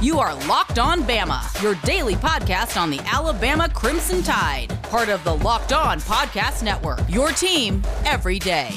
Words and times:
You 0.00 0.18
are 0.18 0.34
Locked 0.46 0.78
On 0.78 1.02
Bama, 1.02 1.62
your 1.62 1.74
daily 1.84 2.14
podcast 2.14 2.80
on 2.80 2.88
the 2.88 3.00
Alabama 3.00 3.68
Crimson 3.68 4.22
Tide, 4.22 4.68
part 4.84 5.10
of 5.10 5.22
the 5.24 5.34
Locked 5.34 5.74
On 5.74 6.00
Podcast 6.00 6.62
Network. 6.62 7.00
Your 7.06 7.32
team 7.32 7.82
every 8.06 8.38
day. 8.38 8.70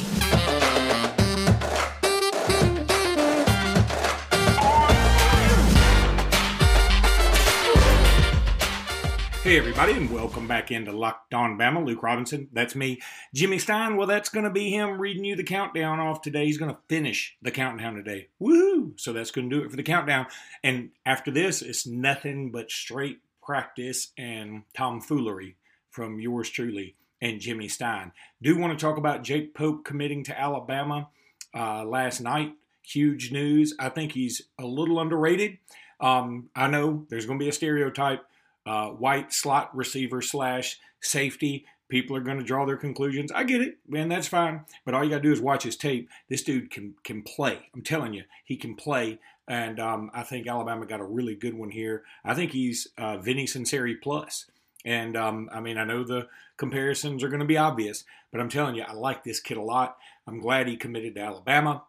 Hey, 9.43 9.57
everybody, 9.57 9.91
and 9.91 10.09
welcome 10.09 10.47
back 10.47 10.71
into 10.71 10.93
Locked 10.93 11.33
On 11.33 11.57
Bama. 11.57 11.85
Luke 11.85 12.01
Robinson, 12.01 12.47
that's 12.53 12.75
me. 12.75 13.01
Jimmy 13.33 13.59
Stein, 13.59 13.97
well, 13.97 14.07
that's 14.07 14.29
going 14.29 14.45
to 14.45 14.49
be 14.49 14.69
him 14.69 15.01
reading 15.01 15.25
you 15.25 15.35
the 15.35 15.43
countdown 15.43 15.99
off 15.99 16.21
today. 16.21 16.45
He's 16.45 16.57
going 16.57 16.71
to 16.71 16.79
finish 16.87 17.35
the 17.41 17.51
countdown 17.51 17.95
today. 17.95 18.29
Woo! 18.39 18.93
So 18.95 19.11
that's 19.11 19.31
going 19.31 19.49
to 19.49 19.59
do 19.59 19.65
it 19.65 19.69
for 19.69 19.75
the 19.75 19.83
countdown. 19.83 20.27
And 20.63 20.91
after 21.05 21.29
this, 21.29 21.61
it's 21.61 21.85
nothing 21.85 22.51
but 22.53 22.71
straight 22.71 23.19
practice 23.45 24.13
and 24.17 24.63
tomfoolery 24.73 25.57
from 25.89 26.21
yours 26.21 26.49
truly 26.49 26.95
and 27.21 27.41
Jimmy 27.41 27.67
Stein. 27.67 28.13
Do 28.41 28.57
want 28.57 28.79
to 28.79 28.81
talk 28.81 28.95
about 28.95 29.25
Jake 29.25 29.53
Pope 29.53 29.83
committing 29.83 30.23
to 30.23 30.39
Alabama 30.39 31.09
uh, 31.53 31.83
last 31.83 32.21
night. 32.21 32.53
Huge 32.81 33.33
news. 33.33 33.75
I 33.77 33.89
think 33.89 34.13
he's 34.13 34.43
a 34.57 34.65
little 34.65 35.01
underrated. 35.01 35.57
Um, 35.99 36.49
I 36.55 36.69
know 36.69 37.05
there's 37.09 37.25
going 37.25 37.39
to 37.39 37.43
be 37.43 37.49
a 37.49 37.53
stereotype 37.53 38.25
uh, 38.65 38.89
white 38.89 39.33
slot 39.33 39.75
receiver 39.75 40.21
slash 40.21 40.79
safety. 41.01 41.65
People 41.89 42.15
are 42.15 42.21
going 42.21 42.39
to 42.39 42.43
draw 42.43 42.65
their 42.65 42.77
conclusions. 42.77 43.31
I 43.31 43.43
get 43.43 43.61
it, 43.61 43.77
man. 43.87 44.09
That's 44.09 44.27
fine. 44.27 44.61
But 44.85 44.93
all 44.93 45.03
you 45.03 45.09
got 45.09 45.17
to 45.17 45.21
do 45.21 45.31
is 45.31 45.41
watch 45.41 45.63
his 45.63 45.75
tape. 45.75 46.09
This 46.29 46.43
dude 46.43 46.71
can 46.71 46.95
can 47.03 47.21
play. 47.21 47.69
I'm 47.73 47.83
telling 47.83 48.13
you, 48.13 48.23
he 48.45 48.57
can 48.57 48.75
play. 48.75 49.19
And 49.47 49.79
um, 49.79 50.09
I 50.13 50.23
think 50.23 50.47
Alabama 50.47 50.85
got 50.85 51.01
a 51.01 51.05
really 51.05 51.35
good 51.35 51.53
one 51.53 51.69
here. 51.69 52.03
I 52.23 52.33
think 52.33 52.51
he's 52.51 52.87
uh, 52.97 53.17
Vinnie 53.17 53.45
Sunseri 53.45 53.95
plus. 54.01 54.45
And 54.85 55.15
um, 55.15 55.49
I 55.53 55.59
mean, 55.59 55.77
I 55.77 55.83
know 55.83 56.03
the 56.03 56.27
comparisons 56.57 57.23
are 57.23 57.29
going 57.29 57.41
to 57.41 57.45
be 57.45 57.57
obvious, 57.57 58.05
but 58.31 58.41
I'm 58.41 58.49
telling 58.49 58.75
you, 58.75 58.83
I 58.83 58.93
like 58.93 59.23
this 59.23 59.39
kid 59.39 59.57
a 59.57 59.61
lot. 59.61 59.97
I'm 60.27 60.39
glad 60.39 60.67
he 60.67 60.77
committed 60.77 61.15
to 61.15 61.21
Alabama. 61.21 61.83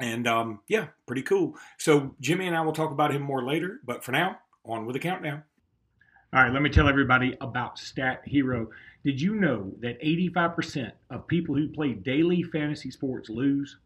And 0.00 0.26
um, 0.26 0.60
yeah, 0.68 0.88
pretty 1.06 1.22
cool. 1.22 1.56
So 1.76 2.14
Jimmy 2.20 2.46
and 2.46 2.56
I 2.56 2.62
will 2.62 2.72
talk 2.72 2.90
about 2.90 3.14
him 3.14 3.22
more 3.22 3.44
later. 3.44 3.80
But 3.84 4.04
for 4.04 4.12
now, 4.12 4.38
on 4.64 4.86
with 4.86 4.94
the 4.94 5.00
countdown. 5.00 5.44
All 6.30 6.42
right, 6.42 6.52
let 6.52 6.60
me 6.60 6.68
tell 6.68 6.90
everybody 6.90 7.38
about 7.40 7.78
Stat 7.78 8.20
Hero. 8.26 8.68
Did 9.02 9.18
you 9.18 9.34
know 9.34 9.72
that 9.80 9.98
85% 10.02 10.92
of 11.08 11.26
people 11.26 11.54
who 11.54 11.68
play 11.68 11.94
daily 11.94 12.42
fantasy 12.42 12.90
sports 12.90 13.30
lose? 13.30 13.78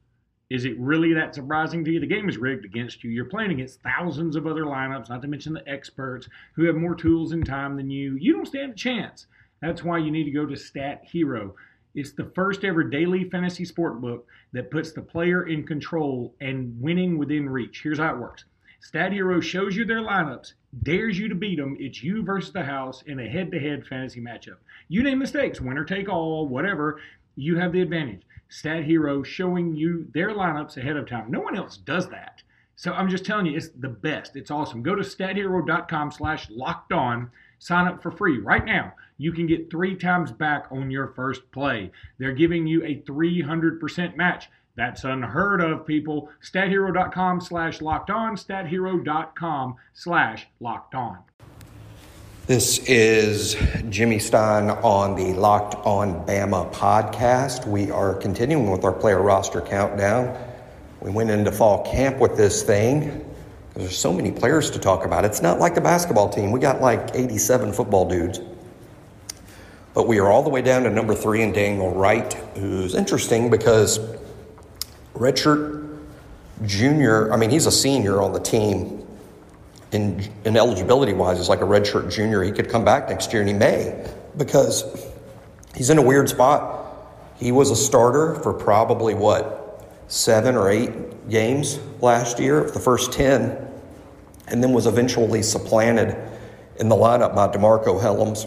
Is 0.51 0.65
it 0.65 0.77
really 0.77 1.15
that 1.15 1.37
surprising 1.37 1.85
to 1.85 1.93
you? 1.93 2.01
The 2.01 2.07
game 2.09 2.29
is 2.29 2.39
rigged 2.39 2.65
against 2.65 3.05
you. 3.05 3.13
You're 3.13 3.27
playing 3.27 3.53
against 3.53 3.81
thousands 3.83 4.35
of 4.35 4.49
other 4.49 4.65
lineups, 4.65 5.09
not 5.09 5.23
to 5.23 5.29
mention 5.29 5.53
the 5.53 5.69
experts 5.69 6.29
who 6.57 6.65
have 6.65 6.75
more 6.75 6.97
tools 6.97 7.31
and 7.31 7.47
time 7.47 7.77
than 7.77 7.91
you. 7.91 8.17
You 8.17 8.33
don't 8.33 8.47
stand 8.47 8.73
a 8.73 8.75
chance. 8.75 9.29
That's 9.61 9.85
why 9.85 9.99
you 9.99 10.11
need 10.11 10.25
to 10.25 10.33
go 10.33 10.45
to 10.45 10.57
Stat 10.57 11.05
Hero. 11.05 11.55
It's 11.95 12.11
the 12.11 12.33
first 12.35 12.65
ever 12.65 12.83
daily 12.83 13.31
fantasy 13.31 13.65
sport 13.65 14.01
book 14.01 14.27
that 14.53 14.73
puts 14.73 14.91
the 14.91 15.03
player 15.03 15.47
in 15.47 15.65
control 15.65 16.35
and 16.41 16.75
winning 16.81 17.19
within 17.19 17.49
reach. 17.49 17.83
Here's 17.85 17.99
how 18.01 18.17
it 18.17 18.21
works. 18.21 18.47
Stat 18.81 19.13
Hero 19.13 19.39
shows 19.39 19.77
you 19.77 19.85
their 19.85 20.01
lineups, 20.01 20.55
dares 20.83 21.19
you 21.19 21.29
to 21.29 21.35
beat 21.35 21.59
them. 21.59 21.77
It's 21.79 22.03
you 22.03 22.23
versus 22.23 22.53
the 22.53 22.65
house 22.65 23.03
in 23.03 23.21
a 23.21 23.29
head 23.29 23.51
to 23.53 23.61
head 23.61 23.87
fantasy 23.87 24.21
matchup. 24.21 24.57
You 24.89 25.03
name 25.03 25.19
mistakes, 25.19 25.61
winner 25.61 25.85
take 25.85 26.09
all, 26.09 26.49
whatever, 26.49 27.01
you 27.37 27.57
have 27.59 27.73
the 27.73 27.83
advantage. 27.83 28.23
Stat 28.49 28.85
Hero 28.85 29.23
showing 29.23 29.75
you 29.75 30.07
their 30.13 30.31
lineups 30.31 30.77
ahead 30.77 30.97
of 30.97 31.09
time. 31.09 31.31
No 31.31 31.41
one 31.41 31.57
else 31.57 31.79
does 31.79 32.09
that. 32.11 32.43
So 32.77 32.93
I'm 32.93 33.09
just 33.09 33.25
telling 33.25 33.47
you, 33.47 33.57
it's 33.57 33.69
the 33.69 33.89
best. 33.89 34.37
It's 34.37 34.51
awesome. 34.51 34.83
Go 34.83 34.95
to 34.95 35.03
stathero.com 35.03 36.11
slash 36.11 36.51
locked 36.51 36.93
on. 36.93 37.31
Sign 37.59 37.87
up 37.87 38.03
for 38.03 38.11
free 38.11 38.39
right 38.39 38.65
now. 38.65 38.93
You 39.19 39.33
can 39.33 39.47
get 39.47 39.71
three 39.71 39.95
times 39.95 40.33
back 40.33 40.67
on 40.71 40.91
your 40.91 41.09
first 41.09 41.51
play. 41.53 41.93
They're 42.19 42.33
giving 42.33 42.67
you 42.67 42.85
a 42.85 43.01
300% 43.03 44.17
match. 44.17 44.49
That's 44.75 45.05
unheard 45.05 45.61
of, 45.61 45.87
people. 45.87 46.31
StatHero.com 46.43 47.41
slash 47.43 47.83
locked 47.83 48.11
on. 48.11 48.37
StatHero.com 48.37 49.77
slash 49.93 50.47
locked 50.61 50.95
on. 50.95 51.19
This 52.47 52.79
is 52.89 53.55
Jimmy 53.89 54.19
Stein 54.19 54.71
on 54.71 55.15
the 55.15 55.33
Locked 55.35 55.75
On 55.87 56.27
Bama 56.27 56.73
podcast. 56.73 57.69
We 57.69 57.91
are 57.91 58.15
continuing 58.15 58.71
with 58.71 58.85
our 58.85 58.93
player 58.93 59.23
roster 59.23 59.61
countdown. 59.61 60.37
We 61.01 61.11
went 61.11 61.31
into 61.31 61.53
fall 61.53 61.85
camp 61.85 62.19
with 62.19 62.37
this 62.37 62.63
thing. 62.63 63.25
There's 63.75 63.97
so 63.97 64.13
many 64.13 64.33
players 64.33 64.71
to 64.71 64.79
talk 64.79 65.05
about. 65.05 65.25
It's 65.25 65.43
not 65.43 65.59
like 65.61 65.75
the 65.75 65.81
basketball 65.81 66.31
team. 66.31 66.51
We 66.51 66.61
got 66.61 66.81
like 66.81 67.11
87 67.15 67.73
football 67.73 68.09
dudes. 68.09 68.41
But 69.95 70.09
we 70.09 70.19
are 70.19 70.29
all 70.29 70.43
the 70.43 70.51
way 70.51 70.63
down 70.63 70.83
to 70.85 70.91
number 70.91 71.15
three 71.15 71.43
in 71.43 71.53
Daniel 71.53 71.95
Wright, 71.95 72.33
who's 72.57 72.95
interesting 72.95 73.51
because 73.51 73.99
redshirt 75.15 75.99
junior. 76.65 77.33
I 77.33 77.37
mean, 77.37 77.51
he's 77.51 77.67
a 77.67 77.73
senior 77.73 78.23
on 78.23 78.33
the 78.33 78.41
team. 78.41 78.99
In, 79.93 80.27
in 80.47 80.57
eligibility 80.57 81.13
wise, 81.13 81.39
is 81.39 81.51
like 81.51 81.61
a 81.61 81.65
redshirt 81.65 82.11
junior. 82.11 82.43
He 82.43 82.51
could 82.51 82.71
come 82.71 82.83
back 82.83 83.11
next 83.11 83.31
year, 83.31 83.43
and 83.43 83.49
he 83.49 83.55
may 83.55 84.11
because 84.39 85.07
he's 85.77 85.91
in 85.91 85.99
a 85.99 86.03
weird 86.03 86.31
spot. 86.31 86.97
He 87.37 87.53
was 87.53 87.71
a 87.71 87.77
starter 87.77 88.37
for 88.37 88.55
probably 88.55 89.13
what 89.13 89.85
seven 90.09 90.57
or 90.57 90.71
eight 90.71 91.29
games 91.29 91.79
last 92.01 92.39
year, 92.39 92.71
the 92.71 92.81
first 92.81 93.13
ten, 93.13 93.69
and 94.49 94.65
then 94.65 94.73
was 94.73 94.87
eventually 94.87 95.43
supplanted 95.43 96.17
in 96.77 96.89
the 96.89 96.97
lineup 96.97 97.35
by 97.35 97.49
DeMarcco 97.49 98.01
Hellams. 98.01 98.47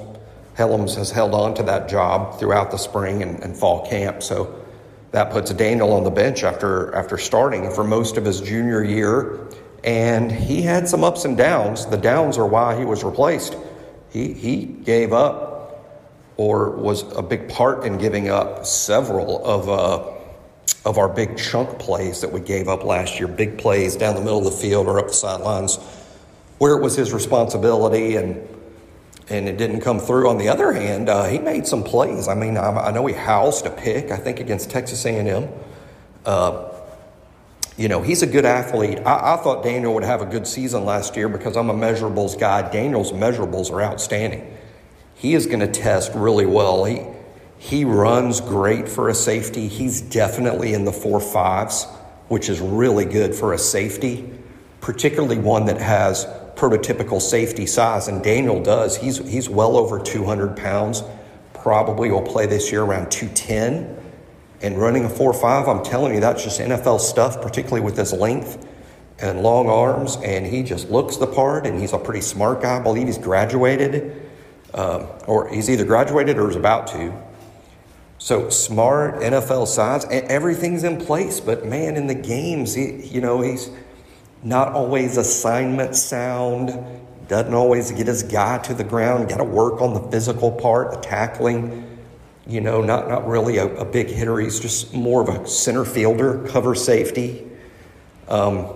Hellams 0.58 0.96
has 0.96 1.12
held 1.12 1.36
on 1.36 1.54
to 1.54 1.64
that 1.64 1.88
job 1.88 2.40
throughout 2.40 2.72
the 2.72 2.78
spring 2.78 3.22
and, 3.22 3.40
and 3.44 3.56
fall 3.56 3.86
camp, 3.86 4.24
so 4.24 4.65
that 5.16 5.32
puts 5.32 5.50
Daniel 5.54 5.94
on 5.94 6.04
the 6.04 6.12
bench 6.12 6.44
after 6.44 6.94
after 6.94 7.18
starting 7.18 7.72
for 7.72 7.86
most 7.86 8.18
of 8.18 8.26
his 8.26 8.42
junior 8.42 8.84
year, 8.84 9.48
and 9.82 10.30
he 10.30 10.62
had 10.62 10.90
some 10.90 11.06
ups 11.06 11.24
and 11.24 11.38
downs. 11.38 11.86
The 11.86 11.96
downs 11.96 12.38
are 12.38 12.46
why 12.46 12.78
he 12.78 12.84
was 12.84 13.02
replaced. 13.02 13.56
He 14.10 14.34
he 14.34 14.66
gave 14.66 15.14
up, 15.14 15.96
or 16.36 16.72
was 16.72 17.04
a 17.16 17.22
big 17.22 17.48
part 17.48 17.86
in 17.86 17.98
giving 17.98 18.28
up 18.28 18.66
several 18.66 19.42
of 19.46 19.70
uh, 19.70 20.04
of 20.84 20.98
our 20.98 21.08
big 21.08 21.38
chunk 21.38 21.80
plays 21.80 22.20
that 22.20 22.34
we 22.34 22.42
gave 22.42 22.68
up 22.68 22.84
last 22.84 23.18
year. 23.18 23.30
Big 23.30 23.58
plays 23.58 23.96
down 23.96 24.16
the 24.16 24.22
middle 24.22 24.40
of 24.40 24.44
the 24.44 24.60
field 24.60 24.86
or 24.86 25.00
up 25.00 25.08
the 25.08 25.14
sidelines, 25.14 25.78
where 26.58 26.76
it 26.76 26.82
was 26.82 26.94
his 26.94 27.14
responsibility 27.14 28.18
and 28.18 28.46
and 29.30 29.48
it 29.48 29.58
didn't 29.58 29.82
come 29.82 30.00
through. 30.00 30.30
On 30.30 30.38
the 30.38 30.50
other 30.50 30.72
hand, 30.72 31.10
uh, 31.10 31.26
he 31.26 31.40
made 31.40 31.66
some 31.66 31.84
plays. 31.84 32.28
I 32.28 32.36
mean, 32.36 32.58
I, 32.58 32.88
I, 32.88 32.92
know 32.92 33.06
he 33.06 33.14
housed 33.14 33.66
a 33.66 33.72
pick. 33.72 34.12
I 34.12 34.18
think 34.18 34.40
against 34.40 34.70
Texas 34.70 35.06
A&M. 35.06 35.50
Uh, 36.26 36.72
you 37.78 37.88
know, 37.88 38.02
he's 38.02 38.22
a 38.22 38.28
good 38.28 38.46
athlete. 38.46 39.00
I, 39.00 39.34
I, 39.34 39.38
thought 39.38 39.64
Daniel 39.64 39.94
would 39.96 40.04
have 40.04 40.22
a 40.22 40.26
good 40.26 40.48
season 40.48 40.86
last 40.86 41.16
year 41.16 41.28
because 41.28 41.58
I'm 41.58 41.70
a 41.70 41.74
measurables 41.74 42.40
guy. 42.40 42.70
Daniel's 42.72 43.12
measurables 43.12 43.72
are 43.72 43.82
outstanding. 43.82 44.56
He 45.16 45.34
is 45.34 45.48
going 45.48 45.60
to 45.60 45.68
test 45.68 46.14
really 46.14 46.46
well. 46.46 46.86
He 46.86 47.02
he 47.58 47.86
runs 47.86 48.42
great 48.42 48.88
for 48.88 49.10
a 49.10 49.16
safety. 49.16 49.68
He's 49.68 50.02
definitely 50.02 50.74
in 50.74 50.86
the 50.86 50.92
four 50.92 51.20
fives, 51.20 51.86
which 52.28 52.50
is 52.50 52.60
really 52.60 53.06
good 53.06 53.34
for 53.34 53.54
a 53.54 53.58
safety, 53.58 54.30
particularly 54.82 55.40
one 55.40 55.66
that 55.66 55.80
has 55.80 56.28
prototypical 56.56 57.22
safety 57.22 57.66
size, 57.66 58.08
and 58.08 58.24
Daniel 58.24 58.62
does. 58.62 58.98
He's 58.98 59.18
he's 59.18 59.50
well 59.50 59.78
over 59.78 60.00
200 60.00 60.56
pounds. 60.58 61.04
Probably 61.54 62.12
will 62.12 62.22
play 62.22 62.46
this 62.46 62.72
year 62.72 62.84
around 62.84 63.12
210. 63.12 64.04
And 64.62 64.80
running 64.80 65.06
a 65.06 65.10
4 65.10 65.34
5, 65.34 65.68
I'm 65.68 65.84
telling 65.84 66.14
you, 66.14 66.20
that's 66.20 66.44
just 66.44 66.60
NFL 66.60 67.00
stuff, 67.00 67.42
particularly 67.42 67.82
with 67.82 67.98
his 67.98 68.14
length 68.14 68.68
and 69.20 69.42
long 69.42 69.68
arms. 69.68 70.18
And 70.24 70.46
he 70.46 70.64
just 70.64 70.90
looks 70.90 71.18
the 71.18 71.28
part, 71.28 71.68
and 71.68 71.80
he's 71.80 71.94
a 71.94 71.98
pretty 71.98 72.22
smart 72.22 72.62
guy. 72.62 72.78
I 72.78 72.82
believe 72.82 73.08
he's 73.08 73.18
graduated, 73.18 74.30
um, 74.74 75.08
or 75.28 75.48
he's 75.50 75.70
either 75.70 75.86
graduated 75.86 76.38
or 76.38 76.50
is 76.50 76.56
about 76.56 76.88
to. 76.88 77.14
So 78.18 78.50
smart 78.50 79.16
NFL 79.16 79.68
size, 79.68 80.06
everything's 80.10 80.84
in 80.84 80.98
place. 80.98 81.40
But 81.40 81.66
man, 81.66 81.96
in 81.96 82.08
the 82.08 82.16
games, 82.16 82.74
he, 82.74 83.06
you 83.06 83.22
know, 83.22 83.42
he's 83.42 83.70
not 84.46 84.74
always 84.74 85.18
assignment 85.18 85.96
sound, 85.96 86.72
doesn't 87.28 87.54
always 87.54 87.92
get 87.92 88.06
his 88.06 88.22
guy 88.22 88.60
to 88.60 88.76
the 88.76 88.84
ground, 88.84 89.28
got 89.28 89.38
to 89.38 89.44
work 89.44 89.82
on 89.82 89.96
the 89.96 90.12
physical 90.12 90.52
part, 90.52 90.92
the 90.92 91.02
tackling. 91.02 91.84
You 92.48 92.62
know, 92.62 92.84
not, 92.84 93.10
not 93.10 93.28
really 93.28 93.58
a, 93.58 93.66
a 93.78 93.86
big 93.86 94.08
hitter. 94.08 94.38
He's 94.38 94.60
just 94.60 94.94
more 94.94 95.20
of 95.20 95.30
a 95.30 95.48
center 95.48 95.84
fielder, 95.84 96.48
cover 96.48 96.76
safety. 96.76 97.50
Um, 98.28 98.68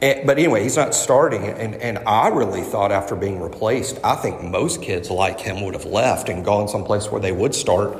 and, 0.00 0.26
but 0.26 0.38
anyway, 0.38 0.64
he's 0.64 0.76
not 0.76 0.92
starting. 0.92 1.44
And, 1.44 1.76
and 1.76 1.98
I 2.00 2.28
really 2.28 2.62
thought 2.62 2.90
after 2.90 3.14
being 3.14 3.40
replaced, 3.40 4.00
I 4.02 4.16
think 4.16 4.42
most 4.42 4.82
kids 4.82 5.08
like 5.08 5.38
him 5.38 5.62
would 5.62 5.74
have 5.74 5.84
left 5.84 6.28
and 6.28 6.44
gone 6.44 6.66
someplace 6.66 7.12
where 7.12 7.20
they 7.20 7.32
would 7.32 7.54
start 7.54 7.96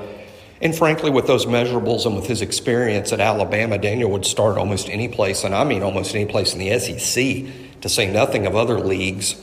and 0.61 0.77
frankly, 0.77 1.11
with 1.11 1.27
those 1.27 1.47
measurables 1.47 2.05
and 2.05 2.15
with 2.15 2.27
his 2.27 2.43
experience 2.43 3.13
at 3.13 3.21
Alabama, 3.21 3.79
Daniel 3.79 4.11
would 4.11 4.27
start 4.27 4.59
almost 4.59 4.91
any 4.91 5.09
place, 5.09 5.43
and 5.43 5.55
I 5.55 5.65
mean 5.65 5.83
almost 5.83 6.15
any 6.15 6.27
place 6.27 6.53
in 6.53 6.59
the 6.59 6.79
SEC. 6.79 7.81
to 7.81 7.89
say 7.89 8.11
nothing 8.13 8.47
of 8.47 8.55
other 8.55 8.79
leagues. 8.79 9.37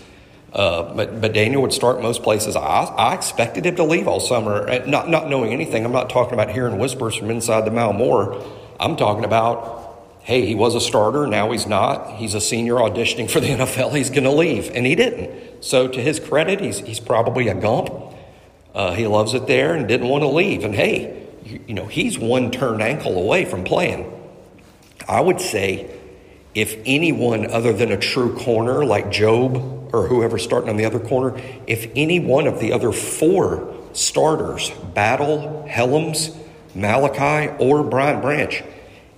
Uh, 0.54 0.94
but 0.94 1.20
but 1.20 1.34
Daniel 1.34 1.62
would 1.62 1.74
start 1.74 2.02
most 2.02 2.24
places. 2.24 2.56
I, 2.56 2.62
I 2.62 3.16
expected 3.16 3.66
him 3.66 3.76
to 3.76 3.84
leave 3.84 4.08
all 4.08 4.20
summer, 4.20 4.86
not 4.86 5.10
not 5.10 5.28
knowing 5.30 5.52
anything. 5.52 5.86
I'm 5.86 5.92
not 5.92 6.10
talking 6.10 6.34
about 6.34 6.52
hearing 6.52 6.78
whispers 6.78 7.16
from 7.16 7.30
inside 7.32 7.66
the 7.66 7.72
Mal 7.72 7.94
Moore. 7.94 8.44
I'm 8.80 8.96
talking 8.96 9.26
about, 9.26 10.18
hey, 10.22 10.46
he 10.46 10.56
was 10.56 10.76
a 10.76 10.82
starter. 10.82 11.28
Now 11.28 11.52
he's 11.52 11.68
not. 11.68 12.16
He's 12.16 12.34
a 12.34 12.42
senior 12.42 12.76
auditioning 12.76 13.30
for 13.30 13.40
the 13.40 13.48
NFL. 13.58 13.96
He's 13.96 14.10
going 14.10 14.24
to 14.24 14.32
leave, 14.32 14.70
and 14.74 14.86
he 14.86 14.96
didn't. 14.96 15.64
So 15.64 15.88
to 15.88 16.02
his 16.02 16.20
credit, 16.20 16.62
he's 16.62 16.80
he's 16.80 17.00
probably 17.00 17.48
a 17.50 17.56
gump. 17.56 18.07
Uh, 18.78 18.94
he 18.94 19.08
loves 19.08 19.34
it 19.34 19.48
there 19.48 19.74
and 19.74 19.88
didn't 19.88 20.08
want 20.08 20.22
to 20.22 20.28
leave. 20.28 20.64
And 20.64 20.76
hey, 20.76 21.28
you, 21.44 21.60
you 21.70 21.74
know 21.74 21.88
he's 21.88 22.20
one 22.20 22.52
turned 22.52 22.84
ankle 22.84 23.18
away 23.18 23.44
from 23.44 23.64
playing. 23.64 24.14
I 25.08 25.20
would 25.20 25.42
say 25.42 25.90
if 26.54 26.78
anyone 26.86 27.50
other 27.50 27.74
than 27.74 27.92
a 27.92 27.98
true 27.98 28.38
corner 28.38 28.86
like 28.86 29.08
Jobe 29.08 29.92
or 29.92 30.08
whoever's 30.08 30.44
starting 30.44 30.70
on 30.70 30.78
the 30.78 30.86
other 30.86 31.00
corner, 31.00 31.42
if 31.66 31.92
any 31.96 32.20
one 32.20 32.46
of 32.46 32.60
the 32.60 32.72
other 32.72 32.92
four 32.92 33.76
starters, 33.94 34.70
Battle, 34.94 35.66
Hellams, 35.68 36.38
Malachi, 36.76 37.52
or 37.58 37.84
Brian 37.84 38.22
Branch, 38.22 38.64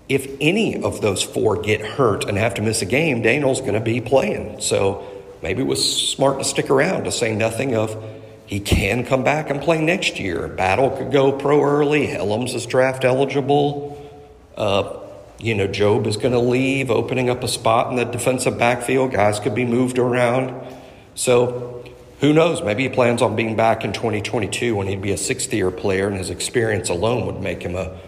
if 0.07 0.37
any 0.39 0.81
of 0.81 1.01
those 1.01 1.21
four 1.21 1.61
get 1.61 1.81
hurt 1.81 2.23
and 2.23 2.37
have 2.37 2.53
to 2.53 2.61
miss 2.61 2.81
a 2.81 2.85
game, 2.85 3.21
Daniel's 3.21 3.59
going 3.59 3.73
to 3.73 3.81
be 3.81 3.99
playing. 3.99 4.61
So 4.61 5.05
maybe 5.43 5.63
it 5.63 5.67
was 5.67 6.09
smart 6.13 6.37
to 6.37 6.45
stick 6.45 6.69
around 6.69 7.03
to 7.03 7.11
say 7.11 7.35
nothing 7.35 7.75
of 7.75 8.18
he 8.49 8.59
can 8.59 9.05
come 9.05 9.23
back 9.23 9.51
and 9.51 9.61
play 9.61 9.79
next 9.79 10.19
year. 10.19 10.47
Battle 10.47 10.89
could 10.89 11.11
go 11.11 11.31
pro 11.31 11.63
early. 11.63 12.07
Hellams 12.07 12.55
is 12.55 12.65
draft 12.65 13.05
eligible. 13.05 14.11
Uh, 14.57 14.97
you 15.37 15.53
know, 15.53 15.67
Jobe 15.67 16.07
is 16.07 16.17
going 16.17 16.33
to 16.33 16.39
leave, 16.39 16.89
opening 16.89 17.29
up 17.29 17.43
a 17.43 17.47
spot 17.47 17.91
in 17.91 17.97
the 17.97 18.05
defensive 18.05 18.57
backfield. 18.57 19.11
Guys 19.11 19.39
could 19.39 19.53
be 19.53 19.65
moved 19.65 19.99
around. 19.99 20.65
So 21.13 21.85
who 22.21 22.33
knows? 22.33 22.63
Maybe 22.63 22.81
he 22.81 22.89
plans 22.89 23.21
on 23.21 23.35
being 23.35 23.55
back 23.55 23.85
in 23.85 23.93
2022 23.93 24.75
when 24.75 24.87
he'd 24.87 25.03
be 25.03 25.11
a 25.11 25.17
sixth 25.17 25.53
year 25.53 25.69
player, 25.69 26.07
and 26.07 26.17
his 26.17 26.31
experience 26.31 26.89
alone 26.89 27.27
would 27.27 27.43
make 27.43 27.61
him 27.61 27.75
a, 27.75 27.99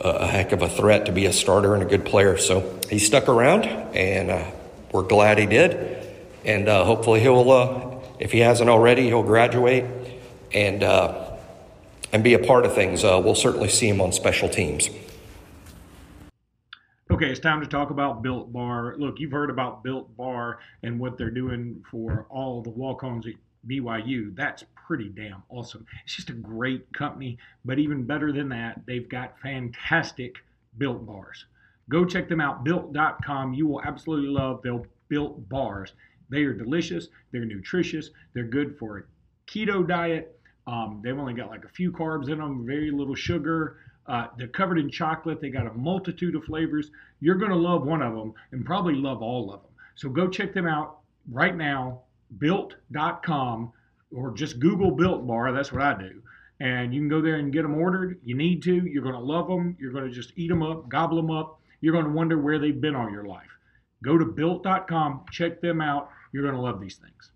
a 0.00 0.26
heck 0.26 0.50
of 0.50 0.62
a 0.62 0.68
threat 0.68 1.06
to 1.06 1.12
be 1.12 1.26
a 1.26 1.32
starter 1.32 1.74
and 1.74 1.84
a 1.84 1.86
good 1.86 2.04
player. 2.04 2.36
So 2.38 2.80
he 2.90 2.98
stuck 2.98 3.28
around, 3.28 3.66
and 3.94 4.32
uh, 4.32 4.50
we're 4.90 5.04
glad 5.04 5.38
he 5.38 5.46
did. 5.46 6.04
And 6.44 6.68
uh, 6.68 6.84
hopefully 6.84 7.20
he'll, 7.20 7.48
uh, 7.52 7.95
if 8.18 8.32
he 8.32 8.40
hasn't 8.40 8.70
already, 8.70 9.04
he'll 9.06 9.22
graduate 9.22 9.84
and 10.52 10.82
uh, 10.82 11.36
and 12.12 12.22
be 12.24 12.34
a 12.34 12.38
part 12.38 12.64
of 12.64 12.74
things. 12.74 13.04
Uh, 13.04 13.20
we'll 13.22 13.34
certainly 13.34 13.68
see 13.68 13.88
him 13.88 14.00
on 14.00 14.12
special 14.12 14.48
teams. 14.48 14.88
Okay, 17.08 17.30
it's 17.30 17.40
time 17.40 17.60
to 17.60 17.66
talk 17.66 17.90
about 17.90 18.22
Built 18.22 18.52
Bar. 18.52 18.96
Look, 18.98 19.20
you've 19.20 19.32
heard 19.32 19.48
about 19.48 19.84
Built 19.84 20.14
Bar 20.16 20.58
and 20.82 20.98
what 20.98 21.16
they're 21.16 21.30
doing 21.30 21.82
for 21.88 22.26
all 22.30 22.62
the 22.62 22.70
walk-ons 22.70 23.26
at 23.28 23.34
BYU. 23.68 24.34
That's 24.34 24.64
pretty 24.74 25.08
damn 25.08 25.42
awesome. 25.48 25.86
It's 26.04 26.16
just 26.16 26.30
a 26.30 26.34
great 26.34 26.92
company, 26.92 27.38
but 27.64 27.78
even 27.78 28.04
better 28.04 28.32
than 28.32 28.48
that, 28.48 28.80
they've 28.86 29.08
got 29.08 29.38
fantastic 29.40 30.34
Built 30.78 31.06
Bars. 31.06 31.44
Go 31.88 32.04
check 32.04 32.28
them 32.28 32.40
out, 32.40 32.64
built.com. 32.64 33.54
You 33.54 33.68
will 33.68 33.82
absolutely 33.82 34.28
love 34.28 34.62
their 34.62 34.80
Built 35.08 35.48
Bars. 35.48 35.92
They 36.28 36.42
are 36.42 36.52
delicious, 36.52 37.08
they're 37.32 37.44
nutritious, 37.44 38.10
they're 38.34 38.44
good 38.44 38.78
for 38.78 38.98
a 38.98 39.02
keto 39.50 39.86
diet. 39.86 40.38
Um, 40.66 41.00
they've 41.04 41.16
only 41.16 41.34
got 41.34 41.50
like 41.50 41.64
a 41.64 41.68
few 41.68 41.92
carbs 41.92 42.28
in 42.28 42.38
them, 42.38 42.66
very 42.66 42.90
little 42.90 43.14
sugar. 43.14 43.78
Uh, 44.08 44.28
they're 44.36 44.48
covered 44.48 44.78
in 44.78 44.90
chocolate. 44.90 45.40
They 45.40 45.50
got 45.50 45.66
a 45.66 45.72
multitude 45.74 46.34
of 46.34 46.44
flavors. 46.44 46.90
You're 47.20 47.36
going 47.36 47.50
to 47.50 47.56
love 47.56 47.86
one 47.86 48.02
of 48.02 48.14
them 48.14 48.34
and 48.52 48.64
probably 48.64 48.94
love 48.94 49.22
all 49.22 49.52
of 49.52 49.62
them. 49.62 49.70
So 49.94 50.08
go 50.08 50.28
check 50.28 50.52
them 50.52 50.66
out 50.66 50.98
right 51.30 51.56
now, 51.56 52.02
built.com, 52.38 53.72
or 54.14 54.32
just 54.32 54.60
Google 54.60 54.90
Built 54.90 55.26
Bar. 55.26 55.52
That's 55.52 55.72
what 55.72 55.82
I 55.82 55.98
do. 55.98 56.22
And 56.60 56.94
you 56.94 57.00
can 57.00 57.08
go 57.08 57.20
there 57.20 57.36
and 57.36 57.52
get 57.52 57.62
them 57.62 57.76
ordered. 57.76 58.20
You 58.24 58.36
need 58.36 58.62
to. 58.62 58.74
You're 58.86 59.02
going 59.02 59.14
to 59.14 59.20
love 59.20 59.48
them. 59.48 59.76
You're 59.80 59.92
going 59.92 60.04
to 60.04 60.10
just 60.10 60.32
eat 60.36 60.48
them 60.48 60.62
up, 60.62 60.88
gobble 60.88 61.16
them 61.16 61.30
up. 61.30 61.60
You're 61.80 61.92
going 61.92 62.06
to 62.06 62.12
wonder 62.12 62.38
where 62.38 62.58
they've 62.58 62.80
been 62.80 62.94
all 62.94 63.10
your 63.10 63.26
life. 63.26 63.55
Go 64.06 64.16
to 64.16 64.24
built.com, 64.24 65.24
check 65.32 65.60
them 65.60 65.80
out. 65.80 66.10
You're 66.32 66.44
going 66.44 66.54
to 66.54 66.60
love 66.60 66.80
these 66.80 66.94
things. 66.94 67.32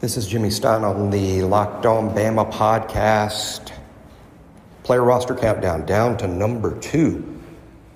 This 0.00 0.18
is 0.18 0.26
Jimmy 0.26 0.50
Stein 0.50 0.84
on 0.84 1.08
the 1.08 1.40
Locked 1.44 1.86
On 1.86 2.14
Bama 2.14 2.52
podcast. 2.52 3.72
Player 4.82 5.02
roster 5.02 5.34
countdown 5.34 5.86
down 5.86 6.18
to 6.18 6.28
number 6.28 6.78
two. 6.80 7.40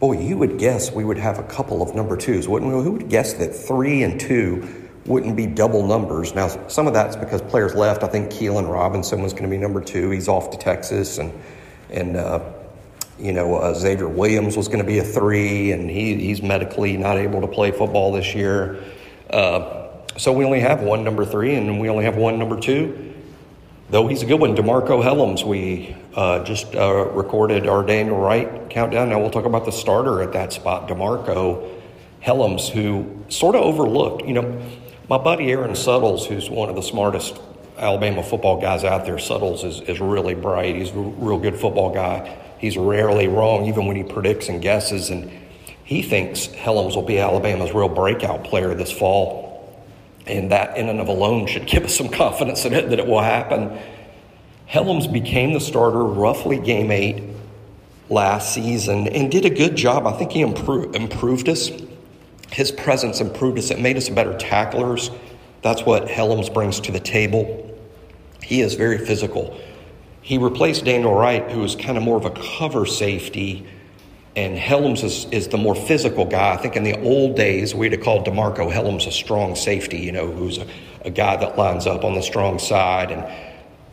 Boy, 0.01 0.21
you 0.21 0.39
would 0.39 0.59
guess 0.59 0.91
we 0.91 1.05
would 1.05 1.19
have 1.19 1.39
a 1.39 1.43
couple 1.43 1.83
of 1.83 1.95
number 1.95 2.17
twos, 2.17 2.49
wouldn't 2.49 2.75
we? 2.75 2.83
Who 2.83 2.93
would 2.93 3.11
guess 3.11 3.35
that 3.35 3.55
three 3.55 4.03
and 4.03 4.19
two 4.19 4.67
wouldn't 5.05 5.37
be 5.37 5.45
double 5.45 5.87
numbers? 5.87 6.35
Now, 6.35 6.49
some 6.67 6.87
of 6.87 6.95
that's 6.95 7.15
because 7.15 7.43
players 7.43 7.75
left. 7.75 8.05
I 8.05 8.07
think 8.07 8.31
Keilan 8.31 8.73
Robinson 8.73 9.21
was 9.21 9.35
going 9.35 9.45
to 9.45 9.51
be 9.51 9.59
number 9.59 9.83
two. 9.83 10.09
He's 10.13 10.29
off 10.29 10.51
to 10.51 10.57
Texas, 10.57 11.19
and 11.19 11.31
and 11.91 12.17
uh, 12.17 12.41
you 13.19 13.33
know 13.33 13.57
uh, 13.57 13.75
Xavier 13.75 14.09
Williams 14.09 14.57
was 14.57 14.69
going 14.69 14.81
to 14.81 14.85
be 14.85 14.99
a 14.99 15.05
three, 15.05 15.73
and 15.73 15.91
he, 15.91 16.17
he's 16.17 16.43
medically 16.43 16.97
not 16.97 17.17
able 17.17 17.41
to 17.41 17.47
play 17.49 17.71
football 17.71 18.13
this 18.13 18.35
year. 18.35 18.83
Uh, 19.31 19.89
so 20.17 20.33
we 20.33 20.45
only 20.45 20.61
have 20.61 20.81
one 20.81 21.05
number 21.05 21.25
three, 21.25 21.55
and 21.55 21.81
we 21.81 21.89
only 21.89 22.05
have 22.05 22.17
one 22.17 22.39
number 22.39 22.59
two. 22.59 23.15
Though 23.89 24.09
he's 24.09 24.23
a 24.23 24.27
good 24.27 24.41
one, 24.41 24.57
DeMarcco 24.57 25.03
Hellams, 25.03 25.47
we 25.47 25.97
uh, 26.15 26.43
just 26.43 26.75
uh, 26.75 26.93
recorded 27.11 27.69
our 27.69 27.85
Daniel 27.85 28.19
Wright 28.19 28.69
countdown. 28.69 29.11
Now 29.11 29.21
we'll 29.21 29.31
talk 29.31 29.45
about 29.45 29.65
the 29.65 29.71
starter 29.71 30.23
at 30.23 30.33
that 30.33 30.53
spot, 30.53 30.89
DeMarcco 30.89 31.81
Hellams, 32.21 32.69
who 32.69 33.23
sort 33.29 33.55
of 33.55 33.63
overlooked. 33.63 34.27
You 34.27 34.35
know, 34.35 34.63
my 35.09 35.19
buddy 35.19 35.53
Aaron 35.53 35.77
Suttles, 35.77 36.27
who's 36.27 36.51
one 36.51 36.69
of 36.69 36.75
the 36.75 36.83
smartest 36.83 37.39
Alabama 37.79 38.25
football 38.25 38.61
guys 38.61 38.83
out 38.83 39.05
there, 39.07 39.19
Suttles 39.21 39.63
is, 39.63 39.81
is 39.83 40.01
really 40.01 40.35
bright. 40.35 40.75
He's 40.75 40.91
a 40.91 40.99
real 40.99 41.39
good 41.39 41.55
football 41.55 41.95
guy. 41.95 42.37
He's 42.59 42.77
rarely 42.77 43.29
wrong, 43.29 43.67
even 43.67 43.87
when 43.87 43.97
he 43.97 44.03
predicts 44.03 44.49
and 44.49 44.63
guesses. 44.63 45.11
And 45.11 45.31
he 45.85 46.03
thinks 46.03 46.49
Hellams 46.49 46.95
will 46.95 47.03
be 47.03 47.19
Alabama's 47.19 47.73
real 47.73 47.89
breakout 47.89 48.45
player 48.45 48.75
this 48.75 48.93
fall 48.93 49.47
and 50.27 50.51
that 50.51 50.77
in 50.77 50.89
and 50.89 51.01
of 51.01 51.09
alone 51.09 51.47
should 51.47 51.67
give 51.67 51.85
us 51.85 51.97
some 51.97 52.09
confidence 52.09 52.65
in 52.65 52.75
it 52.75 52.91
that 52.91 52.99
it 52.99 53.07
will 53.07 53.23
happen. 53.23 53.79
Hellams 54.69 55.11
became 55.13 55.53
the 55.53 55.61
starter 55.61 56.03
roughly 56.05 56.59
game 56.59 56.91
eight 56.91 57.23
last 58.09 58.53
season 58.53 59.09
and 59.09 59.31
did 59.31 59.45
a 59.45 59.51
good 59.51 59.77
job. 59.77 60.07
I 60.07 60.13
think 60.13 60.33
he 60.33 60.41
improved, 60.41 60.97
improved 60.97 61.49
us. 61.49 61.71
His 62.51 62.71
presence 62.73 63.21
improved 63.21 63.59
us. 63.59 63.71
It 63.71 63.81
made 63.81 63.97
us 63.97 64.09
better 64.09 64.37
tacklers. 64.37 65.11
That's 65.63 65.83
what 65.83 66.07
Hellams 66.07 66.53
brings 66.53 66.81
to 66.81 66.93
the 66.93 67.01
table. 67.01 67.63
He 68.43 68.61
is 68.61 68.75
very 68.75 68.99
physical. 68.99 69.59
He 70.27 70.39
replaced 70.39 70.85
Daniel 70.85 71.15
Wright, 71.15 71.49
who 71.53 71.61
was 71.61 71.77
kind 71.77 71.97
of 71.97 72.03
more 72.03 72.17
of 72.17 72.25
a 72.25 72.33
cover 72.59 72.85
safety 72.85 73.65
and 74.35 74.59
Hellams 74.59 75.05
is, 75.05 75.25
is 75.31 75.47
the 75.47 75.57
more 75.57 75.77
physical 75.77 76.25
guy. 76.25 76.53
I 76.53 76.57
think 76.57 76.75
in 76.75 76.83
the 76.83 77.01
old 77.01 77.37
days, 77.37 77.77
we'd 77.77 77.93
have 77.93 78.01
called 78.03 78.27
DeMarcco 78.27 78.73
Hellams 78.73 79.07
a 79.07 79.13
strong 79.13 79.55
safety, 79.55 79.99
you 79.99 80.11
know, 80.11 80.29
who's 80.33 80.59
a, 80.59 80.67
a 81.03 81.11
guy 81.11 81.37
that 81.37 81.57
lines 81.57 81.87
up 81.87 82.03
on 82.03 82.15
the 82.15 82.23
strong 82.23 82.59
side 82.59 83.13
and, 83.13 83.25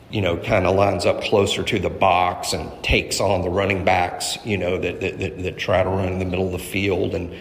you 0.09 0.21
know, 0.21 0.37
kind 0.37 0.65
of 0.65 0.75
lines 0.75 1.05
up 1.05 1.21
closer 1.21 1.61
to 1.61 1.77
the 1.77 1.91
box 1.91 2.53
and 2.53 2.83
takes 2.83 3.19
on 3.19 3.43
the 3.43 3.49
running 3.51 3.85
backs, 3.85 4.39
you 4.43 4.57
know, 4.57 4.79
that, 4.79 5.01
that, 5.01 5.19
that, 5.19 5.43
that 5.43 5.57
try 5.59 5.83
to 5.83 5.89
run 5.89 6.11
in 6.11 6.17
the 6.17 6.25
middle 6.25 6.47
of 6.47 6.51
the 6.53 6.57
field. 6.57 7.13
And, 7.13 7.31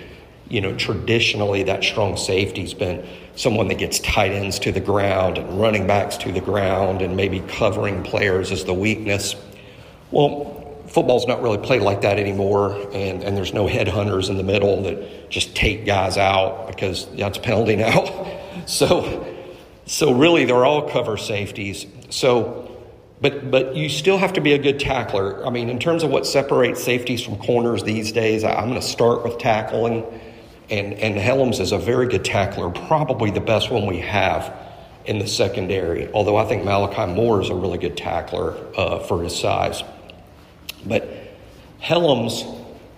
you 0.52 0.60
know, 0.60 0.76
traditionally 0.76 1.62
that 1.62 1.82
strong 1.82 2.16
safety's 2.16 2.74
been 2.74 3.06
someone 3.36 3.68
that 3.68 3.78
gets 3.78 3.98
tight 4.00 4.32
ends 4.32 4.58
to 4.58 4.70
the 4.70 4.80
ground 4.80 5.38
and 5.38 5.58
running 5.58 5.86
backs 5.86 6.18
to 6.18 6.30
the 6.30 6.42
ground 6.42 7.00
and 7.00 7.16
maybe 7.16 7.40
covering 7.48 8.02
players 8.02 8.52
as 8.52 8.62
the 8.64 8.74
weakness. 8.74 9.34
Well, 10.10 10.76
football's 10.88 11.26
not 11.26 11.40
really 11.40 11.56
played 11.56 11.80
like 11.80 12.02
that 12.02 12.18
anymore, 12.18 12.74
and, 12.92 13.24
and 13.24 13.34
there's 13.34 13.54
no 13.54 13.66
headhunters 13.66 14.28
in 14.28 14.36
the 14.36 14.42
middle 14.42 14.82
that 14.82 15.30
just 15.30 15.56
take 15.56 15.86
guys 15.86 16.18
out 16.18 16.66
because 16.66 17.06
that's 17.16 17.38
a 17.38 17.40
penalty 17.40 17.76
now. 17.76 18.38
so, 18.66 19.26
so 19.86 20.12
really, 20.12 20.44
they're 20.44 20.66
all 20.66 20.90
cover 20.90 21.16
safeties. 21.16 21.86
So, 22.10 22.78
but 23.22 23.50
but 23.50 23.74
you 23.74 23.88
still 23.88 24.18
have 24.18 24.34
to 24.34 24.42
be 24.42 24.52
a 24.52 24.58
good 24.58 24.78
tackler. 24.78 25.46
I 25.46 25.50
mean, 25.50 25.70
in 25.70 25.78
terms 25.78 26.02
of 26.02 26.10
what 26.10 26.26
separates 26.26 26.84
safeties 26.84 27.22
from 27.22 27.38
corners 27.38 27.82
these 27.84 28.12
days, 28.12 28.44
I'm 28.44 28.68
going 28.68 28.80
to 28.80 28.86
start 28.86 29.24
with 29.24 29.38
tackling, 29.38 30.04
and 30.72 30.94
and 30.94 31.16
Hellams 31.16 31.60
is 31.60 31.72
a 31.72 31.78
very 31.78 32.08
good 32.08 32.24
tackler, 32.24 32.70
probably 32.70 33.30
the 33.30 33.40
best 33.40 33.70
one 33.70 33.86
we 33.86 33.98
have 33.98 34.56
in 35.04 35.18
the 35.18 35.26
secondary. 35.26 36.10
Although 36.12 36.36
I 36.36 36.46
think 36.46 36.64
Malachi 36.64 37.12
Moore 37.12 37.42
is 37.42 37.50
a 37.50 37.54
really 37.54 37.78
good 37.78 37.96
tackler 37.96 38.56
uh, 38.76 39.00
for 39.00 39.22
his 39.22 39.38
size. 39.38 39.82
But 40.86 41.08
Hellams, 41.80 42.46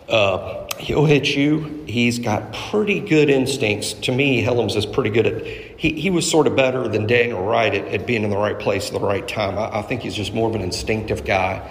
uh, 0.08 0.68
he'll 0.78 1.04
hit 1.04 1.34
you. 1.34 1.84
He's 1.86 2.20
got 2.20 2.52
pretty 2.70 3.00
good 3.00 3.28
instincts. 3.28 3.92
To 3.94 4.12
me, 4.12 4.42
Hellams 4.42 4.76
is 4.76 4.86
pretty 4.86 5.10
good 5.10 5.26
at. 5.26 5.44
He, 5.44 6.00
he 6.00 6.10
was 6.10 6.30
sort 6.30 6.46
of 6.46 6.54
better 6.54 6.86
than 6.86 7.08
Daniel 7.08 7.44
Wright 7.44 7.74
at, 7.74 7.88
at 7.88 8.06
being 8.06 8.22
in 8.22 8.30
the 8.30 8.36
right 8.36 8.58
place 8.58 8.86
at 8.86 8.92
the 8.92 9.04
right 9.04 9.26
time. 9.26 9.58
I, 9.58 9.80
I, 9.80 9.82
think 9.82 10.02
he's 10.02 10.14
just 10.14 10.32
more 10.32 10.48
of 10.48 10.54
an 10.54 10.62
instinctive 10.62 11.24
guy. 11.24 11.68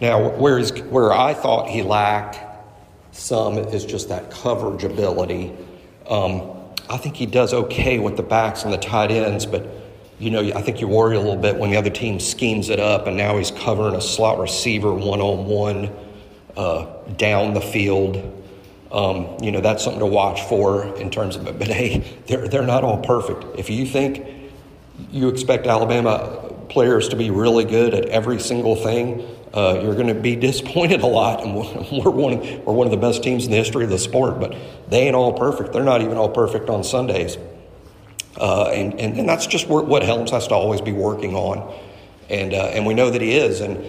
Now, 0.00 0.36
whereas 0.36 0.72
where 0.82 1.12
I 1.12 1.32
thought 1.32 1.68
he 1.68 1.82
lacked 1.82 2.49
some 3.12 3.58
is 3.58 3.84
just 3.84 4.08
that 4.08 4.30
coverage 4.30 4.84
ability. 4.84 5.52
Um, 6.08 6.50
I 6.88 6.96
think 6.96 7.16
he 7.16 7.26
does 7.26 7.52
okay 7.52 7.98
with 7.98 8.16
the 8.16 8.22
backs 8.22 8.64
and 8.64 8.72
the 8.72 8.78
tight 8.78 9.10
ends, 9.10 9.46
but 9.46 9.66
you 10.18 10.30
know, 10.30 10.40
I 10.40 10.60
think 10.60 10.80
you 10.80 10.88
worry 10.88 11.16
a 11.16 11.20
little 11.20 11.36
bit 11.36 11.56
when 11.56 11.70
the 11.70 11.76
other 11.76 11.90
team 11.90 12.20
schemes 12.20 12.68
it 12.68 12.78
up, 12.78 13.06
and 13.06 13.16
now 13.16 13.38
he's 13.38 13.50
covering 13.50 13.94
a 13.94 14.00
slot 14.00 14.38
receiver 14.38 14.92
one 14.92 15.20
on 15.20 15.46
one 15.46 15.90
down 17.16 17.54
the 17.54 17.60
field. 17.60 18.16
Um, 18.92 19.36
you 19.40 19.52
know, 19.52 19.60
that's 19.60 19.84
something 19.84 20.00
to 20.00 20.06
watch 20.06 20.42
for 20.42 20.96
in 20.96 21.10
terms 21.10 21.36
of 21.36 21.46
it. 21.46 21.58
But 21.58 21.68
hey, 21.68 22.00
they're, 22.26 22.48
they're 22.48 22.66
not 22.66 22.84
all 22.84 22.98
perfect. 22.98 23.58
If 23.58 23.70
you 23.70 23.86
think 23.86 24.26
you 25.10 25.28
expect 25.28 25.66
Alabama 25.66 26.52
players 26.68 27.08
to 27.08 27.16
be 27.16 27.30
really 27.30 27.64
good 27.64 27.94
at 27.94 28.06
every 28.06 28.40
single 28.40 28.76
thing, 28.76 29.26
uh, 29.52 29.80
you're 29.82 29.94
going 29.94 30.06
to 30.06 30.14
be 30.14 30.36
disappointed 30.50 31.02
a 31.02 31.06
lot. 31.06 31.42
And 31.42 31.54
we're 32.04 32.10
one, 32.10 32.40
we're 32.64 32.72
one 32.72 32.86
of 32.86 32.90
the 32.90 32.96
best 32.96 33.22
teams 33.22 33.44
in 33.44 33.50
the 33.50 33.56
history 33.56 33.84
of 33.84 33.90
the 33.90 33.98
sport, 33.98 34.40
but 34.40 34.54
they 34.88 35.06
ain't 35.06 35.16
all 35.16 35.32
perfect. 35.32 35.72
They're 35.72 35.84
not 35.84 36.02
even 36.02 36.16
all 36.16 36.30
perfect 36.30 36.68
on 36.68 36.84
Sundays. 36.84 37.36
Uh, 38.36 38.70
and, 38.72 38.98
and, 38.98 39.18
and, 39.18 39.28
that's 39.28 39.46
just 39.46 39.68
what 39.68 40.02
Hellams 40.02 40.30
has 40.30 40.46
to 40.48 40.54
always 40.54 40.80
be 40.80 40.92
working 40.92 41.34
on. 41.34 41.76
And, 42.30 42.54
uh, 42.54 42.70
and 42.72 42.86
we 42.86 42.94
know 42.94 43.10
that 43.10 43.20
he 43.20 43.36
is. 43.36 43.60
And 43.60 43.84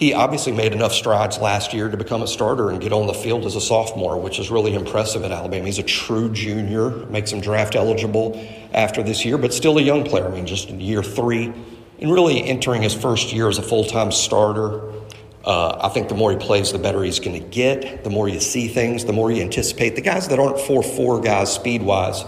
he 0.00 0.14
obviously 0.14 0.52
made 0.52 0.72
enough 0.72 0.94
strides 0.94 1.38
last 1.38 1.74
year 1.74 1.90
to 1.90 1.96
become 1.96 2.22
a 2.22 2.26
starter 2.26 2.70
and 2.70 2.80
get 2.80 2.90
on 2.90 3.06
the 3.06 3.12
field 3.12 3.44
as 3.44 3.54
a 3.54 3.60
sophomore, 3.60 4.18
which 4.18 4.38
is 4.38 4.50
really 4.50 4.74
impressive 4.74 5.22
at 5.24 5.30
Alabama. 5.30 5.66
He's 5.66 5.78
a 5.78 5.82
true 5.82 6.32
junior, 6.32 6.88
makes 7.10 7.30
him 7.30 7.42
draft 7.42 7.76
eligible 7.76 8.42
after 8.72 9.02
this 9.02 9.26
year, 9.26 9.36
but 9.36 9.52
still 9.52 9.76
a 9.76 9.82
young 9.82 10.02
player. 10.02 10.26
I 10.26 10.30
mean, 10.30 10.46
just 10.46 10.70
in 10.70 10.80
year 10.80 11.02
three 11.02 11.52
and 12.00 12.12
really 12.12 12.42
entering 12.42 12.82
his 12.82 12.94
first 12.94 13.32
year 13.32 13.48
as 13.48 13.58
a 13.58 13.62
full 13.62 13.84
time 13.84 14.10
starter. 14.10 14.92
Uh, 15.44 15.78
I 15.82 15.88
think 15.88 16.08
the 16.08 16.14
more 16.14 16.30
he 16.30 16.36
plays, 16.36 16.72
the 16.72 16.78
better 16.78 17.02
he's 17.02 17.18
going 17.18 17.40
to 17.40 17.48
get. 17.48 18.04
The 18.04 18.10
more 18.10 18.28
you 18.28 18.40
see 18.40 18.68
things, 18.68 19.04
the 19.04 19.12
more 19.12 19.30
you 19.30 19.42
anticipate. 19.42 19.96
The 19.96 20.02
guys 20.02 20.28
that 20.28 20.38
aren't 20.38 20.60
4 20.60 20.82
4 20.82 21.20
guys 21.20 21.52
speed 21.52 21.82
wise, 21.82 22.24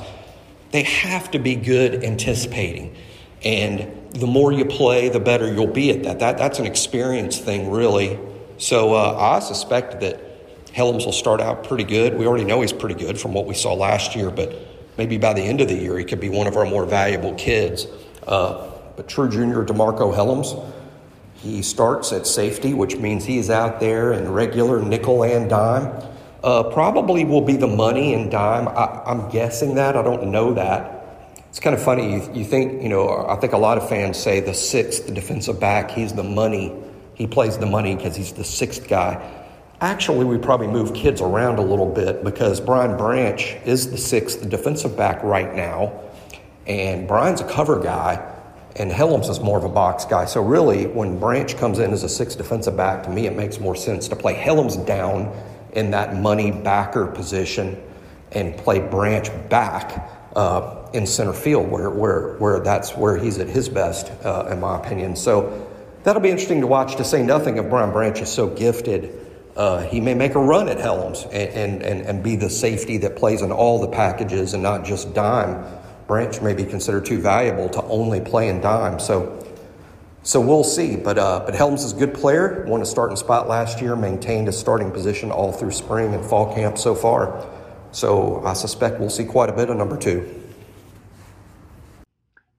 they 0.70 0.82
have 0.82 1.30
to 1.32 1.38
be 1.38 1.54
good 1.54 2.04
anticipating. 2.04 2.96
And 3.44 4.10
the 4.12 4.26
more 4.26 4.52
you 4.52 4.64
play, 4.64 5.08
the 5.08 5.20
better 5.20 5.52
you'll 5.52 5.66
be 5.66 5.90
at 5.90 6.04
that. 6.04 6.20
that 6.20 6.38
that's 6.38 6.58
an 6.58 6.66
experience 6.66 7.38
thing, 7.38 7.70
really. 7.70 8.18
So 8.58 8.94
uh, 8.94 9.16
I 9.18 9.40
suspect 9.40 10.00
that 10.00 10.20
Hellams 10.72 11.04
will 11.04 11.12
start 11.12 11.40
out 11.40 11.64
pretty 11.64 11.84
good. 11.84 12.14
We 12.14 12.26
already 12.26 12.44
know 12.44 12.60
he's 12.60 12.72
pretty 12.72 12.94
good 12.94 13.18
from 13.18 13.34
what 13.34 13.46
we 13.46 13.54
saw 13.54 13.74
last 13.74 14.14
year, 14.14 14.30
but 14.30 14.54
maybe 14.96 15.18
by 15.18 15.34
the 15.34 15.42
end 15.42 15.60
of 15.60 15.68
the 15.68 15.74
year, 15.74 15.98
he 15.98 16.04
could 16.04 16.20
be 16.20 16.30
one 16.30 16.46
of 16.46 16.56
our 16.56 16.64
more 16.64 16.86
valuable 16.86 17.34
kids. 17.34 17.86
Uh, 18.26 18.71
but 18.96 19.08
true 19.08 19.28
junior 19.28 19.64
DeMarcco 19.64 20.14
Hellams, 20.14 20.70
he 21.34 21.62
starts 21.62 22.12
at 22.12 22.26
safety, 22.26 22.72
which 22.72 22.96
means 22.96 23.24
he 23.24 23.38
is 23.38 23.50
out 23.50 23.80
there 23.80 24.12
in 24.12 24.30
regular 24.30 24.80
nickel 24.80 25.24
and 25.24 25.50
dime. 25.50 25.92
Uh, 26.44 26.62
probably 26.64 27.24
will 27.24 27.40
be 27.40 27.56
the 27.56 27.66
money 27.66 28.14
and 28.14 28.30
dime. 28.30 28.68
I, 28.68 29.02
I'm 29.06 29.28
guessing 29.30 29.74
that. 29.76 29.96
I 29.96 30.02
don't 30.02 30.28
know 30.28 30.54
that. 30.54 30.98
It's 31.48 31.60
kind 31.60 31.74
of 31.74 31.82
funny. 31.82 32.14
You, 32.14 32.32
you 32.32 32.44
think, 32.44 32.82
you 32.82 32.88
know, 32.88 33.26
I 33.28 33.36
think 33.36 33.52
a 33.52 33.58
lot 33.58 33.76
of 33.76 33.88
fans 33.88 34.16
say 34.16 34.40
the 34.40 34.54
sixth 34.54 35.12
defensive 35.12 35.60
back, 35.60 35.90
he's 35.90 36.12
the 36.12 36.22
money. 36.22 36.72
He 37.14 37.26
plays 37.26 37.58
the 37.58 37.66
money 37.66 37.94
because 37.94 38.16
he's 38.16 38.32
the 38.32 38.44
sixth 38.44 38.88
guy. 38.88 39.20
Actually, 39.80 40.24
we 40.24 40.38
probably 40.38 40.68
move 40.68 40.94
kids 40.94 41.20
around 41.20 41.58
a 41.58 41.62
little 41.62 41.92
bit 41.92 42.22
because 42.22 42.60
Brian 42.60 42.96
Branch 42.96 43.56
is 43.64 43.90
the 43.90 43.98
sixth 43.98 44.48
defensive 44.48 44.96
back 44.96 45.22
right 45.22 45.54
now. 45.54 46.00
And 46.66 47.08
Brian's 47.08 47.40
a 47.40 47.48
cover 47.48 47.80
guy 47.82 48.32
and 48.76 48.90
Hellams 48.90 49.28
is 49.28 49.40
more 49.40 49.58
of 49.58 49.64
a 49.64 49.68
box 49.68 50.04
guy. 50.04 50.24
So 50.24 50.42
really, 50.42 50.86
when 50.86 51.18
Branch 51.18 51.56
comes 51.56 51.78
in 51.78 51.92
as 51.92 52.02
a 52.04 52.08
six 52.08 52.34
defensive 52.34 52.76
back, 52.76 53.02
to 53.04 53.10
me, 53.10 53.26
it 53.26 53.36
makes 53.36 53.60
more 53.60 53.76
sense 53.76 54.08
to 54.08 54.16
play 54.16 54.34
Hellams 54.34 54.84
down 54.86 55.34
in 55.72 55.90
that 55.90 56.16
money 56.16 56.50
backer 56.50 57.06
position 57.06 57.80
and 58.32 58.56
play 58.56 58.80
Branch 58.80 59.28
back 59.48 60.10
uh, 60.34 60.88
in 60.94 61.06
center 61.06 61.34
field, 61.34 61.70
where, 61.70 61.90
where, 61.90 62.36
where 62.38 62.60
that's 62.60 62.96
where 62.96 63.16
he's 63.16 63.38
at 63.38 63.48
his 63.48 63.68
best, 63.68 64.10
uh, 64.24 64.48
in 64.50 64.60
my 64.60 64.78
opinion. 64.78 65.16
So 65.16 65.70
that'll 66.04 66.22
be 66.22 66.30
interesting 66.30 66.62
to 66.62 66.66
watch. 66.66 66.96
To 66.96 67.04
say 67.04 67.22
nothing 67.22 67.58
of 67.58 67.68
Brian 67.68 67.92
Branch 67.92 68.18
is 68.20 68.30
so 68.30 68.48
gifted. 68.48 69.18
Uh, 69.54 69.82
he 69.82 70.00
may 70.00 70.14
make 70.14 70.34
a 70.34 70.40
run 70.40 70.70
at 70.70 70.78
Hellams 70.78 71.26
and, 71.26 71.82
and, 71.82 72.00
and 72.00 72.22
be 72.22 72.36
the 72.36 72.48
safety 72.48 72.96
that 72.98 73.16
plays 73.16 73.42
in 73.42 73.52
all 73.52 73.80
the 73.82 73.88
packages 73.88 74.54
and 74.54 74.62
not 74.62 74.86
just 74.86 75.12
dime 75.12 75.62
branch 76.06 76.40
may 76.40 76.54
be 76.54 76.64
considered 76.64 77.04
too 77.04 77.18
valuable 77.18 77.68
to 77.70 77.82
only 77.84 78.20
play 78.20 78.48
in 78.48 78.60
dime. 78.60 78.98
So, 78.98 79.46
so 80.22 80.40
we'll 80.40 80.64
see. 80.64 80.96
But 80.96 81.18
uh, 81.18 81.42
but 81.44 81.54
Hellams 81.54 81.84
is 81.84 81.92
a 81.92 81.96
good 81.96 82.14
player. 82.14 82.64
Won 82.66 82.82
a 82.82 82.86
starting 82.86 83.16
spot 83.16 83.48
last 83.48 83.80
year. 83.80 83.96
Maintained 83.96 84.48
a 84.48 84.52
starting 84.52 84.90
position 84.90 85.30
all 85.30 85.52
through 85.52 85.72
spring 85.72 86.14
and 86.14 86.24
fall 86.24 86.54
camp 86.54 86.78
so 86.78 86.94
far. 86.94 87.46
So 87.92 88.44
I 88.44 88.54
suspect 88.54 89.00
we'll 89.00 89.10
see 89.10 89.24
quite 89.24 89.48
a 89.48 89.52
bit 89.52 89.68
of 89.68 89.76
number 89.76 89.96
two. 89.96 90.42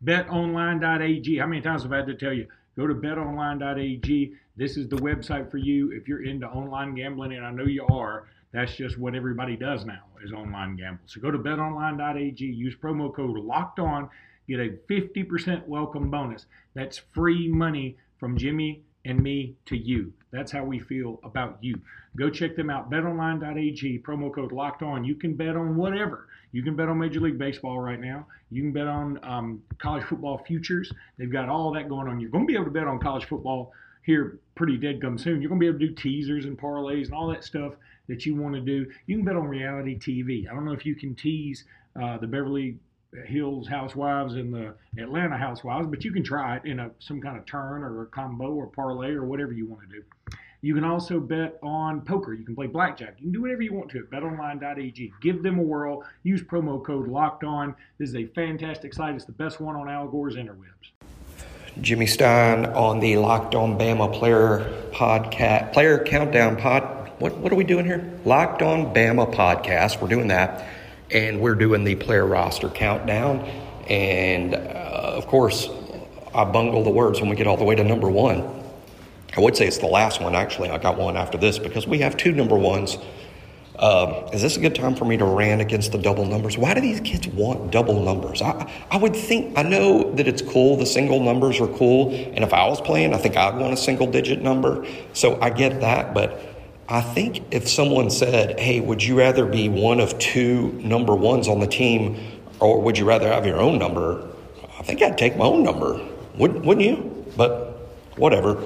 BetOnline.ag. 0.03 1.37
How 1.37 1.47
many 1.47 1.61
times 1.61 1.83
have 1.83 1.93
I 1.93 1.97
had 1.97 2.07
to 2.07 2.15
tell 2.15 2.33
you? 2.33 2.47
Go 2.77 2.87
to 2.87 2.93
BetOnline.ag. 2.93 4.33
This 4.55 4.77
is 4.77 4.87
the 4.87 4.97
website 4.97 5.49
for 5.49 5.57
you 5.57 5.91
if 5.91 6.07
you're 6.07 6.23
into 6.23 6.47
online 6.47 6.93
gambling, 6.93 7.33
and 7.33 7.45
I 7.45 7.51
know 7.51 7.65
you 7.65 7.85
are. 7.87 8.27
That's 8.51 8.75
just 8.75 8.99
what 8.99 9.15
everybody 9.15 9.55
does 9.55 9.85
now 9.85 10.01
online 10.31 10.75
gamble. 10.75 11.03
So 11.05 11.19
go 11.19 11.31
to 11.31 11.37
betonline.ag, 11.37 12.45
use 12.45 12.75
promo 12.75 13.13
code 13.13 13.37
locked 13.37 13.79
on, 13.79 14.09
get 14.47 14.59
a 14.59 14.69
50% 14.89 15.67
welcome 15.67 16.09
bonus. 16.09 16.45
That's 16.73 17.01
free 17.13 17.47
money 17.47 17.97
from 18.19 18.37
Jimmy 18.37 18.83
and 19.05 19.21
me 19.21 19.55
to 19.65 19.75
you. 19.75 20.13
That's 20.31 20.51
how 20.51 20.63
we 20.63 20.79
feel 20.79 21.19
about 21.23 21.57
you. 21.61 21.79
Go 22.15 22.29
check 22.29 22.55
them 22.55 22.69
out. 22.69 22.89
BetOnline.ag, 22.89 23.99
promo 23.99 24.33
code 24.33 24.51
locked 24.51 24.81
on. 24.81 25.03
You 25.03 25.15
can 25.15 25.35
bet 25.35 25.55
on 25.55 25.75
whatever. 25.75 26.27
You 26.51 26.63
can 26.63 26.75
bet 26.75 26.87
on 26.87 26.99
Major 26.99 27.19
League 27.19 27.37
Baseball 27.37 27.79
right 27.79 27.99
now. 27.99 28.25
You 28.51 28.61
can 28.61 28.71
bet 28.71 28.87
on 28.87 29.19
um, 29.23 29.63
college 29.79 30.03
football 30.03 30.37
futures. 30.45 30.91
They've 31.17 31.31
got 31.31 31.49
all 31.49 31.73
that 31.73 31.89
going 31.89 32.07
on. 32.07 32.19
You're 32.19 32.29
going 32.29 32.45
to 32.45 32.47
be 32.47 32.55
able 32.55 32.65
to 32.65 32.71
bet 32.71 32.87
on 32.87 32.99
college 32.99 33.25
football 33.25 33.73
here 34.03 34.39
pretty 34.55 34.77
dead 34.77 35.01
come 35.01 35.17
soon. 35.17 35.41
You're 35.41 35.49
going 35.49 35.59
to 35.59 35.63
be 35.63 35.69
able 35.69 35.79
to 35.79 35.87
do 35.87 35.95
teasers 35.95 36.45
and 36.45 36.57
parlays 36.57 37.05
and 37.05 37.13
all 37.13 37.27
that 37.27 37.43
stuff 37.43 37.73
that 38.07 38.25
you 38.25 38.35
want 38.35 38.55
to 38.55 38.61
do. 38.61 38.85
You 39.07 39.17
can 39.17 39.25
bet 39.25 39.35
on 39.35 39.47
reality 39.47 39.97
TV. 39.97 40.49
I 40.49 40.53
don't 40.53 40.65
know 40.65 40.73
if 40.73 40.85
you 40.85 40.95
can 40.95 41.15
tease 41.15 41.65
uh, 42.01 42.17
the 42.17 42.27
Beverly 42.27 42.77
Hills 43.25 43.67
Housewives 43.67 44.35
and 44.35 44.53
the 44.53 44.73
Atlanta 44.97 45.37
Housewives, 45.37 45.87
but 45.87 46.03
you 46.03 46.11
can 46.11 46.23
try 46.23 46.57
it 46.57 46.65
in 46.65 46.79
a 46.79 46.91
some 46.99 47.21
kind 47.21 47.37
of 47.37 47.45
turn 47.45 47.83
or 47.83 48.03
a 48.03 48.05
combo 48.07 48.51
or 48.51 48.67
parlay 48.67 49.11
or 49.11 49.25
whatever 49.25 49.53
you 49.53 49.65
want 49.65 49.87
to 49.89 49.95
do. 49.95 50.03
You 50.61 50.73
can 50.73 50.85
also 50.85 51.19
bet 51.19 51.59
on 51.61 52.01
poker. 52.01 52.33
You 52.33 52.45
can 52.45 52.55
play 52.55 52.67
blackjack. 52.67 53.15
You 53.17 53.23
can 53.23 53.31
do 53.33 53.41
whatever 53.41 53.61
you 53.61 53.73
want 53.73 53.91
to 53.91 53.99
at 53.99 54.09
betonline.ag. 54.09 55.11
Give 55.21 55.43
them 55.43 55.59
a 55.59 55.61
whirl. 55.61 56.05
Use 56.23 56.41
promo 56.41 56.83
code 56.83 57.09
locked 57.09 57.43
on. 57.43 57.75
This 57.97 58.09
is 58.09 58.15
a 58.15 58.27
fantastic 58.27 58.93
site. 58.93 59.13
It's 59.13 59.25
the 59.25 59.33
best 59.33 59.59
one 59.59 59.75
on 59.75 59.89
Al 59.89 60.07
Gore's 60.07 60.37
interwebs. 60.37 60.92
Jimmy 61.81 62.05
Stein 62.05 62.65
on 62.65 62.99
the 62.99 63.17
Locked 63.17 63.55
On 63.55 63.77
Bama 63.77 64.13
Player 64.13 64.89
Podcast, 64.91 65.73
Player 65.73 66.03
Countdown 66.03 66.57
Pod 66.57 67.03
what, 67.23 67.37
what 67.37 67.53
are 67.53 67.55
we 67.55 67.63
doing 67.63 67.85
here? 67.85 68.11
Locked 68.25 68.61
on 68.61 68.93
Bama 68.93 69.33
podcast. 69.33 70.01
We're 70.01 70.09
doing 70.09 70.27
that. 70.27 70.67
And 71.09 71.39
we're 71.39 71.55
doing 71.55 71.85
the 71.85 71.95
player 71.95 72.25
roster 72.25 72.67
countdown. 72.67 73.39
And 73.87 74.53
uh, 74.53 74.57
of 74.57 75.27
course, 75.27 75.69
I 76.35 76.43
bungle 76.43 76.83
the 76.83 76.89
words 76.89 77.21
when 77.21 77.29
we 77.29 77.37
get 77.37 77.47
all 77.47 77.55
the 77.55 77.63
way 77.63 77.75
to 77.75 77.83
number 77.85 78.09
one. 78.09 78.43
I 79.37 79.39
would 79.39 79.55
say 79.55 79.67
it's 79.67 79.77
the 79.77 79.87
last 79.87 80.21
one, 80.21 80.35
actually. 80.35 80.69
I 80.69 80.77
got 80.79 80.97
one 80.97 81.15
after 81.15 81.37
this 81.37 81.59
because 81.59 81.87
we 81.87 81.99
have 81.99 82.17
two 82.17 82.33
number 82.33 82.57
ones. 82.57 82.97
Um, 83.79 84.29
is 84.31 84.41
this 84.41 84.55
a 84.55 84.59
good 84.59 84.75
time 84.75 84.95
for 84.95 85.05
me 85.05 85.17
to 85.17 85.25
rant 85.25 85.59
against 85.59 85.91
the 85.91 85.97
double 85.97 86.25
numbers? 86.25 86.57
Why 86.57 86.73
do 86.75 86.81
these 86.81 86.99
kids 86.99 87.27
want 87.27 87.71
double 87.71 88.03
numbers? 88.03 88.41
I, 88.41 88.71
I 88.91 88.97
would 88.97 89.15
think, 89.15 89.57
I 89.57 89.63
know 89.63 90.13
that 90.13 90.27
it's 90.27 90.43
cool, 90.43 90.77
the 90.77 90.85
single 90.85 91.19
numbers 91.19 91.59
are 91.59 91.67
cool, 91.67 92.13
and 92.13 92.43
if 92.43 92.53
I 92.53 92.67
was 92.67 92.79
playing, 92.79 93.13
I 93.13 93.17
think 93.17 93.35
I'd 93.35 93.57
want 93.57 93.73
a 93.73 93.77
single 93.77 94.05
digit 94.05 94.41
number. 94.41 94.85
So 95.13 95.41
I 95.41 95.49
get 95.49 95.81
that, 95.81 96.13
but 96.13 96.39
I 96.87 97.01
think 97.01 97.43
if 97.51 97.67
someone 97.67 98.11
said, 98.11 98.59
hey, 98.59 98.79
would 98.79 99.01
you 99.01 99.17
rather 99.17 99.45
be 99.45 99.69
one 99.69 99.99
of 99.99 100.19
two 100.19 100.73
number 100.73 101.15
ones 101.15 101.47
on 101.47 101.59
the 101.59 101.67
team 101.67 102.19
or 102.59 102.79
would 102.81 102.97
you 102.97 103.05
rather 103.05 103.27
have 103.27 103.45
your 103.45 103.57
own 103.57 103.79
number? 103.79 104.27
I 104.79 104.83
think 104.83 105.01
I'd 105.01 105.17
take 105.17 105.35
my 105.35 105.45
own 105.45 105.63
number, 105.63 105.99
wouldn't, 106.35 106.63
wouldn't 106.63 106.85
you? 106.85 107.25
But 107.35 107.77
whatever. 108.17 108.61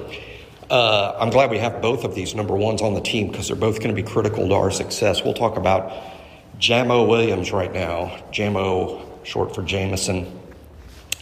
Uh, 0.69 1.15
I'm 1.19 1.29
glad 1.29 1.49
we 1.49 1.59
have 1.59 1.81
both 1.81 2.03
of 2.03 2.13
these 2.13 2.35
number 2.35 2.55
ones 2.55 2.81
on 2.81 2.93
the 2.93 3.01
team 3.01 3.31
because 3.31 3.47
they're 3.47 3.55
both 3.55 3.77
going 3.77 3.95
to 3.95 4.01
be 4.01 4.03
critical 4.03 4.47
to 4.49 4.53
our 4.53 4.71
success. 4.71 5.23
We'll 5.23 5.33
talk 5.33 5.57
about 5.57 5.93
Jamo 6.59 7.07
Williams 7.07 7.51
right 7.51 7.71
now. 7.71 8.17
Jamo, 8.31 9.05
short 9.23 9.55
for 9.55 9.63
Jameson. 9.63 10.39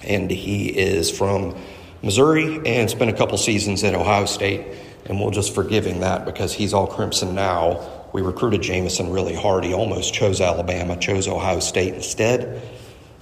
And 0.03 0.29
he 0.29 0.69
is 0.69 1.11
from 1.11 1.55
Missouri 2.01 2.61
and 2.65 2.89
spent 2.89 3.11
a 3.11 3.13
couple 3.13 3.37
seasons 3.37 3.83
at 3.83 3.93
Ohio 3.93 4.25
State 4.25 4.65
and 5.05 5.19
we'll 5.19 5.31
just 5.31 5.53
forgive 5.53 5.85
him 5.85 5.99
that 5.99 6.25
because 6.25 6.53
he's 6.53 6.73
all 6.73 6.87
crimson 6.87 7.35
now. 7.35 8.07
We 8.11 8.21
recruited 8.21 8.61
Jameson 8.61 9.11
really 9.11 9.35
hard. 9.35 9.63
He 9.63 9.73
almost 9.73 10.13
chose 10.13 10.41
Alabama, 10.41 10.97
chose 10.97 11.27
Ohio 11.27 11.59
State 11.59 11.93
instead. 11.93 12.61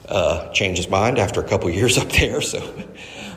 Uh, 0.08 0.51
changed 0.51 0.77
his 0.77 0.89
mind 0.89 1.18
after 1.18 1.42
a 1.42 1.48
couple 1.48 1.70
years 1.70 1.98
up 2.01 2.10
there. 2.10 2.42
So, 2.42 2.62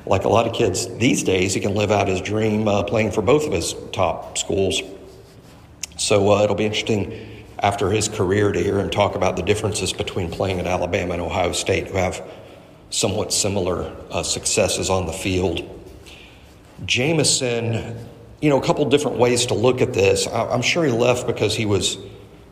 like 0.06 0.25
a 0.25 0.28
lot 0.28 0.46
of 0.46 0.54
kids 0.54 0.88
these 0.98 1.22
days, 1.22 1.52
he 1.52 1.60
can 1.60 1.75
live 1.75 1.90
out 1.90 2.08
his 2.08 2.20
dream 2.20 2.68
uh, 2.68 2.84
playing 2.84 3.10
for 3.10 3.22
both 3.22 3.46
of 3.46 3.52
his 3.52 3.75
top 3.92 4.38
schools. 4.38 4.80
So 5.98 6.32
uh, 6.32 6.44
it'll 6.44 6.56
be 6.56 6.64
interesting 6.64 7.44
after 7.58 7.90
his 7.90 8.08
career 8.08 8.52
to 8.52 8.62
hear 8.62 8.78
him 8.78 8.90
talk 8.90 9.14
about 9.14 9.36
the 9.36 9.42
differences 9.42 9.92
between 9.92 10.30
playing 10.30 10.60
at 10.60 10.66
Alabama 10.66 11.14
and 11.14 11.22
Ohio 11.22 11.52
State, 11.52 11.88
who 11.88 11.96
have 11.96 12.22
somewhat 12.90 13.32
similar 13.32 13.92
uh, 14.10 14.22
successes 14.22 14.90
on 14.90 15.06
the 15.06 15.12
field. 15.12 15.68
Jameson, 16.84 18.06
you 18.40 18.50
know, 18.50 18.60
a 18.60 18.64
couple 18.64 18.84
different 18.88 19.18
ways 19.18 19.46
to 19.46 19.54
look 19.54 19.80
at 19.80 19.92
this. 19.92 20.26
I, 20.26 20.48
I'm 20.48 20.62
sure 20.62 20.84
he 20.84 20.92
left 20.92 21.26
because 21.26 21.56
he 21.56 21.66
was 21.66 21.96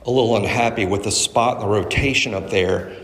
a 0.06 0.10
little 0.10 0.36
unhappy 0.36 0.86
with 0.86 1.04
the 1.04 1.12
spot 1.12 1.56
in 1.56 1.60
the 1.60 1.68
rotation 1.68 2.34
up 2.34 2.50
there. 2.50 2.96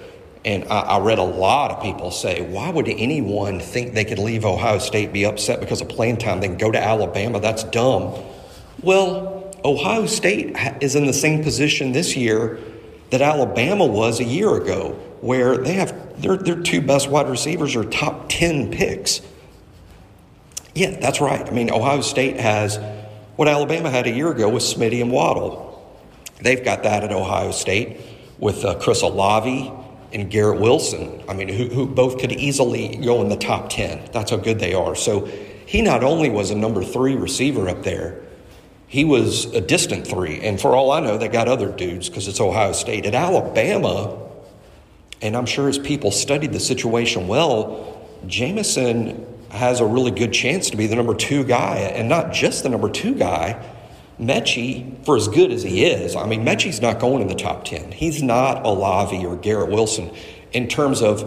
And 0.45 0.65
I, 0.65 0.81
I, 0.81 1.01
read 1.01 1.19
a 1.19 1.25
lot 1.25 1.71
of 1.71 1.83
people 1.83 2.11
say, 2.11 2.41
why 2.41 2.71
would 2.71 2.89
anyone 2.89 3.61
think 3.61 3.93
they 3.93 4.07
could 4.07 4.19
leave 4.19 4.47
Ohio 4.47 4.79
State, 4.79 5.13
be 5.13 5.25
upset 5.25 5.61
because 5.61 5.83
of 5.83 5.89
playing 5.91 6.17
time, 6.17 6.41
then 6.41 6.57
go 6.57 6.71
to 6.71 6.83
Alabama? 6.83 7.41
That's 7.41 7.63
dumb. 7.65 8.15
Well, 8.83 9.55
Ohio 9.65 10.07
State 10.07 10.57
is 10.81 10.97
in 10.97 11.07
the 11.07 11.13
same 11.13 11.43
position 11.43 11.93
this 11.93 12.17
year 12.17 12.59
that 13.11 13.21
Alabama 13.21 13.85
was 13.85 14.21
a 14.21 14.25
year 14.25 14.55
ago, 14.55 14.93
where 15.21 15.59
they 15.59 15.75
have 15.75 16.23
their, 16.23 16.39
their 16.39 16.63
two 16.63 16.81
best 16.81 17.11
wide 17.11 17.29
receivers 17.29 17.77
are 17.77 17.85
top 17.85 18.31
10 18.31 18.71
picks. 18.71 19.21
Yeah, 20.75 20.99
that's 20.99 21.21
right. 21.21 21.47
I 21.47 21.51
mean, 21.51 21.71
Ohio 21.71 22.01
State 22.01 22.39
has 22.39 22.79
what 23.37 23.49
Alabama 23.49 23.91
had 23.91 24.07
a 24.07 24.11
year 24.11 24.31
ago 24.31 24.49
with 24.49 24.63
Smitty 24.63 25.03
and 25.03 25.11
Waddle. 25.11 25.67
They've 26.41 26.65
got 26.65 26.85
that 26.85 27.05
at 27.05 27.13
Ohio 27.13 27.51
State 27.51 28.01
with 28.39 28.65
uh, 28.65 28.79
Chris 28.79 29.03
Olave 29.03 29.71
and 30.13 30.31
Garrett 30.31 30.61
Wilson. 30.61 31.23
I 31.29 31.35
mean, 31.35 31.49
who, 31.49 31.67
who 31.67 31.87
both 31.87 32.19
could 32.19 32.33
easily 32.33 32.97
go 32.97 33.21
in 33.23 33.29
the 33.29 33.37
top 33.37 33.71
10. 33.71 34.11
That's 34.13 34.31
how 34.31 34.37
good 34.37 34.59
they 34.59 34.75
are. 34.75 34.95
So 34.95 35.27
he 35.67 35.83
not 35.83 36.03
only 36.03 36.31
was 36.31 36.51
a 36.51 36.57
number 36.57 36.83
three 36.83 37.15
receiver 37.15 37.69
up 37.69 37.83
there, 37.83 38.21
he 38.89 39.05
was 39.05 39.45
a 39.55 39.61
distant 39.61 40.07
three. 40.07 40.41
And 40.41 40.61
for 40.61 40.75
all 40.75 40.91
I 40.91 40.99
know, 40.99 41.17
they 41.17 41.29
got 41.29 41.47
other 41.47 41.71
dudes 41.71 42.09
because 42.09 42.27
it's 42.27 42.41
Ohio 42.41 42.73
State. 42.73 43.07
At 43.07 43.15
Alabama, 43.15 44.19
and 45.23 45.37
I'm 45.37 45.47
sure 45.47 45.69
as 45.69 45.79
people 45.79 46.11
studied 46.11 46.53
the 46.53 46.61
situation 46.61 47.29
well, 47.29 48.09
Jameson 48.27 49.27
has 49.51 49.81
a 49.81 49.87
really 49.87 50.11
good 50.11 50.33
chance 50.33 50.71
to 50.71 50.77
be 50.77 50.87
the 50.87 50.97
number 50.97 51.15
two 51.15 51.45
guy, 51.45 51.77
and 51.77 52.09
not 52.09 52.33
just 52.33 52.63
the 52.63 52.69
number 52.69 52.91
two 52.91 53.15
guy. 53.15 53.63
Metchie, 54.21 55.03
for 55.07 55.17
as 55.17 55.29
good 55.29 55.51
as 55.51 55.63
he 55.63 55.85
is, 55.85 56.15
I 56.15 56.27
mean, 56.27 56.45
Metchie's 56.45 56.83
not 56.83 57.01
going 57.01 57.23
in 57.23 57.29
the 57.29 57.35
top 57.35 57.65
10. 57.65 57.93
He's 57.93 58.23
not 58.23 58.67
Olave 58.67 59.25
or 59.25 59.37
Garrett 59.37 59.71
Wilson 59.71 60.11
in 60.53 60.69
terms 60.69 61.01
of 61.01 61.21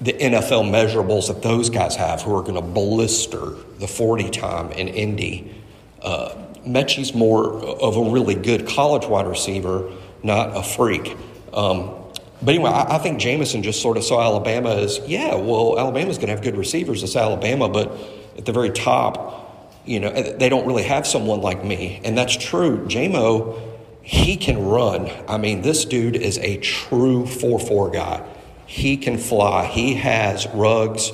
the 0.00 0.12
NFL 0.12 0.68
measurables 0.68 1.28
that 1.28 1.42
those 1.42 1.70
guys 1.70 1.94
have 1.94 2.22
who 2.22 2.36
are 2.36 2.42
going 2.42 2.56
to 2.56 2.60
blister 2.60 3.50
the 3.78 3.86
40 3.86 4.30
time 4.30 4.72
in 4.72 4.88
Indy. 4.88 5.54
Uh, 6.02 6.34
Metchie's 6.66 7.14
more 7.14 7.46
of 7.46 7.96
a 7.96 8.10
really 8.10 8.34
good 8.34 8.66
college 8.66 9.06
wide 9.06 9.28
receiver, 9.28 9.92
not 10.24 10.56
a 10.56 10.64
freak. 10.64 11.16
Um, 11.52 11.94
but 12.42 12.56
anyway, 12.56 12.70
I, 12.70 12.96
I, 12.96 12.98
think 12.98 13.20
Jameson 13.20 13.62
just 13.62 13.80
sort 13.80 13.96
of 13.96 14.02
saw 14.02 14.20
Alabama 14.20 14.74
as, 14.74 14.98
yeah, 15.06 15.36
well, 15.36 15.78
Alabama's 15.78 16.16
going 16.16 16.28
to 16.28 16.34
have 16.34 16.42
good 16.42 16.56
receivers. 16.56 17.04
It's 17.04 17.14
Alabama, 17.14 17.68
but 17.68 17.92
at 18.36 18.44
the 18.44 18.52
very 18.52 18.70
top, 18.70 19.41
you 19.84 20.00
know, 20.00 20.10
they 20.10 20.48
don't 20.48 20.66
really 20.66 20.84
have 20.84 21.06
someone 21.06 21.40
like 21.40 21.64
me. 21.64 22.00
And 22.04 22.16
that's 22.16 22.36
true. 22.36 22.86
Jamo, 22.86 23.60
he 24.02 24.36
can 24.36 24.64
run. 24.64 25.10
I 25.28 25.38
mean, 25.38 25.62
this 25.62 25.84
dude 25.84 26.16
is 26.16 26.38
a 26.38 26.58
true 26.58 27.26
4 27.26 27.58
4 27.58 27.90
guy. 27.90 28.28
He 28.66 28.96
can 28.96 29.18
fly. 29.18 29.66
He 29.66 29.94
has 29.94 30.46
Ruggs, 30.48 31.12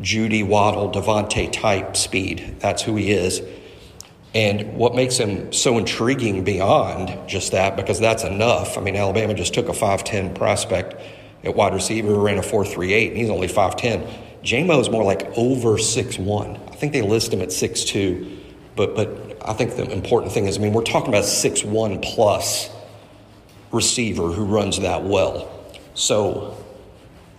Jeudy, 0.00 0.46
Waddle, 0.46 0.90
DeVonta 0.90 1.50
type 1.52 1.96
speed. 1.96 2.56
That's 2.58 2.82
who 2.82 2.96
he 2.96 3.12
is. 3.12 3.42
And 4.34 4.76
what 4.76 4.94
makes 4.94 5.16
him 5.16 5.52
so 5.52 5.78
intriguing 5.78 6.44
beyond 6.44 7.28
just 7.28 7.52
that, 7.52 7.76
because 7.76 7.98
that's 7.98 8.22
enough. 8.22 8.76
I 8.76 8.82
mean, 8.82 8.96
Alabama 8.96 9.32
just 9.32 9.54
took 9.54 9.68
a 9.68 9.72
5'10 9.72 10.34
prospect 10.34 11.00
at 11.42 11.54
wide 11.54 11.72
receiver, 11.72 12.14
ran 12.14 12.36
a 12.36 12.42
4'3'8, 12.42 13.08
and 13.08 13.16
he's 13.16 13.30
only 13.30 13.48
5'10. 13.48 14.06
Jamo 14.42 14.80
is 14.80 14.90
more 14.90 15.04
like 15.04 15.26
over 15.38 15.78
6'1. 15.78 16.65
I 16.76 16.78
think 16.78 16.92
they 16.92 17.00
list 17.00 17.32
him 17.32 17.40
at 17.40 17.48
6'2, 17.48 18.38
but, 18.76 18.94
but 18.94 19.38
I 19.42 19.54
think 19.54 19.76
the 19.76 19.90
important 19.90 20.30
thing 20.30 20.44
is, 20.44 20.58
I 20.58 20.60
mean, 20.60 20.74
we're 20.74 20.82
talking 20.82 21.08
about 21.08 21.24
6'1 21.24 22.02
plus 22.02 22.68
receiver 23.72 24.30
who 24.30 24.44
runs 24.44 24.78
that 24.80 25.02
well. 25.02 25.50
So 25.94 26.62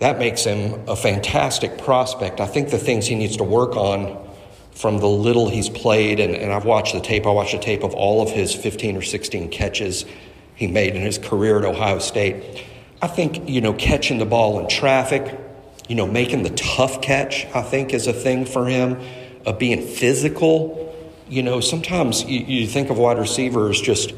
that 0.00 0.18
makes 0.18 0.42
him 0.42 0.88
a 0.88 0.96
fantastic 0.96 1.78
prospect. 1.78 2.40
I 2.40 2.46
think 2.46 2.70
the 2.70 2.78
things 2.78 3.06
he 3.06 3.14
needs 3.14 3.36
to 3.36 3.44
work 3.44 3.76
on 3.76 4.28
from 4.72 4.98
the 4.98 5.06
little 5.06 5.48
he's 5.48 5.68
played, 5.68 6.18
and, 6.18 6.34
and 6.34 6.52
I've 6.52 6.64
watched 6.64 6.94
the 6.94 7.00
tape, 7.00 7.24
I 7.24 7.30
watched 7.30 7.52
the 7.52 7.60
tape 7.60 7.84
of 7.84 7.94
all 7.94 8.20
of 8.20 8.30
his 8.30 8.52
15 8.52 8.96
or 8.96 9.02
16 9.02 9.50
catches 9.50 10.04
he 10.56 10.66
made 10.66 10.96
in 10.96 11.02
his 11.02 11.16
career 11.16 11.60
at 11.60 11.64
Ohio 11.64 12.00
State. 12.00 12.64
I 13.00 13.06
think, 13.06 13.48
you 13.48 13.60
know, 13.60 13.74
catching 13.74 14.18
the 14.18 14.26
ball 14.26 14.58
in 14.58 14.68
traffic, 14.68 15.38
you 15.88 15.94
know, 15.94 16.08
making 16.08 16.42
the 16.42 16.50
tough 16.50 17.00
catch, 17.00 17.46
I 17.54 17.62
think 17.62 17.94
is 17.94 18.08
a 18.08 18.12
thing 18.12 18.44
for 18.44 18.66
him, 18.66 19.00
of 19.48 19.58
being 19.58 19.86
physical. 19.86 20.94
You 21.28 21.42
know, 21.42 21.60
sometimes 21.60 22.22
you, 22.24 22.40
you 22.40 22.66
think 22.66 22.90
of 22.90 22.98
wide 22.98 23.18
receivers 23.18 23.80
just 23.80 24.12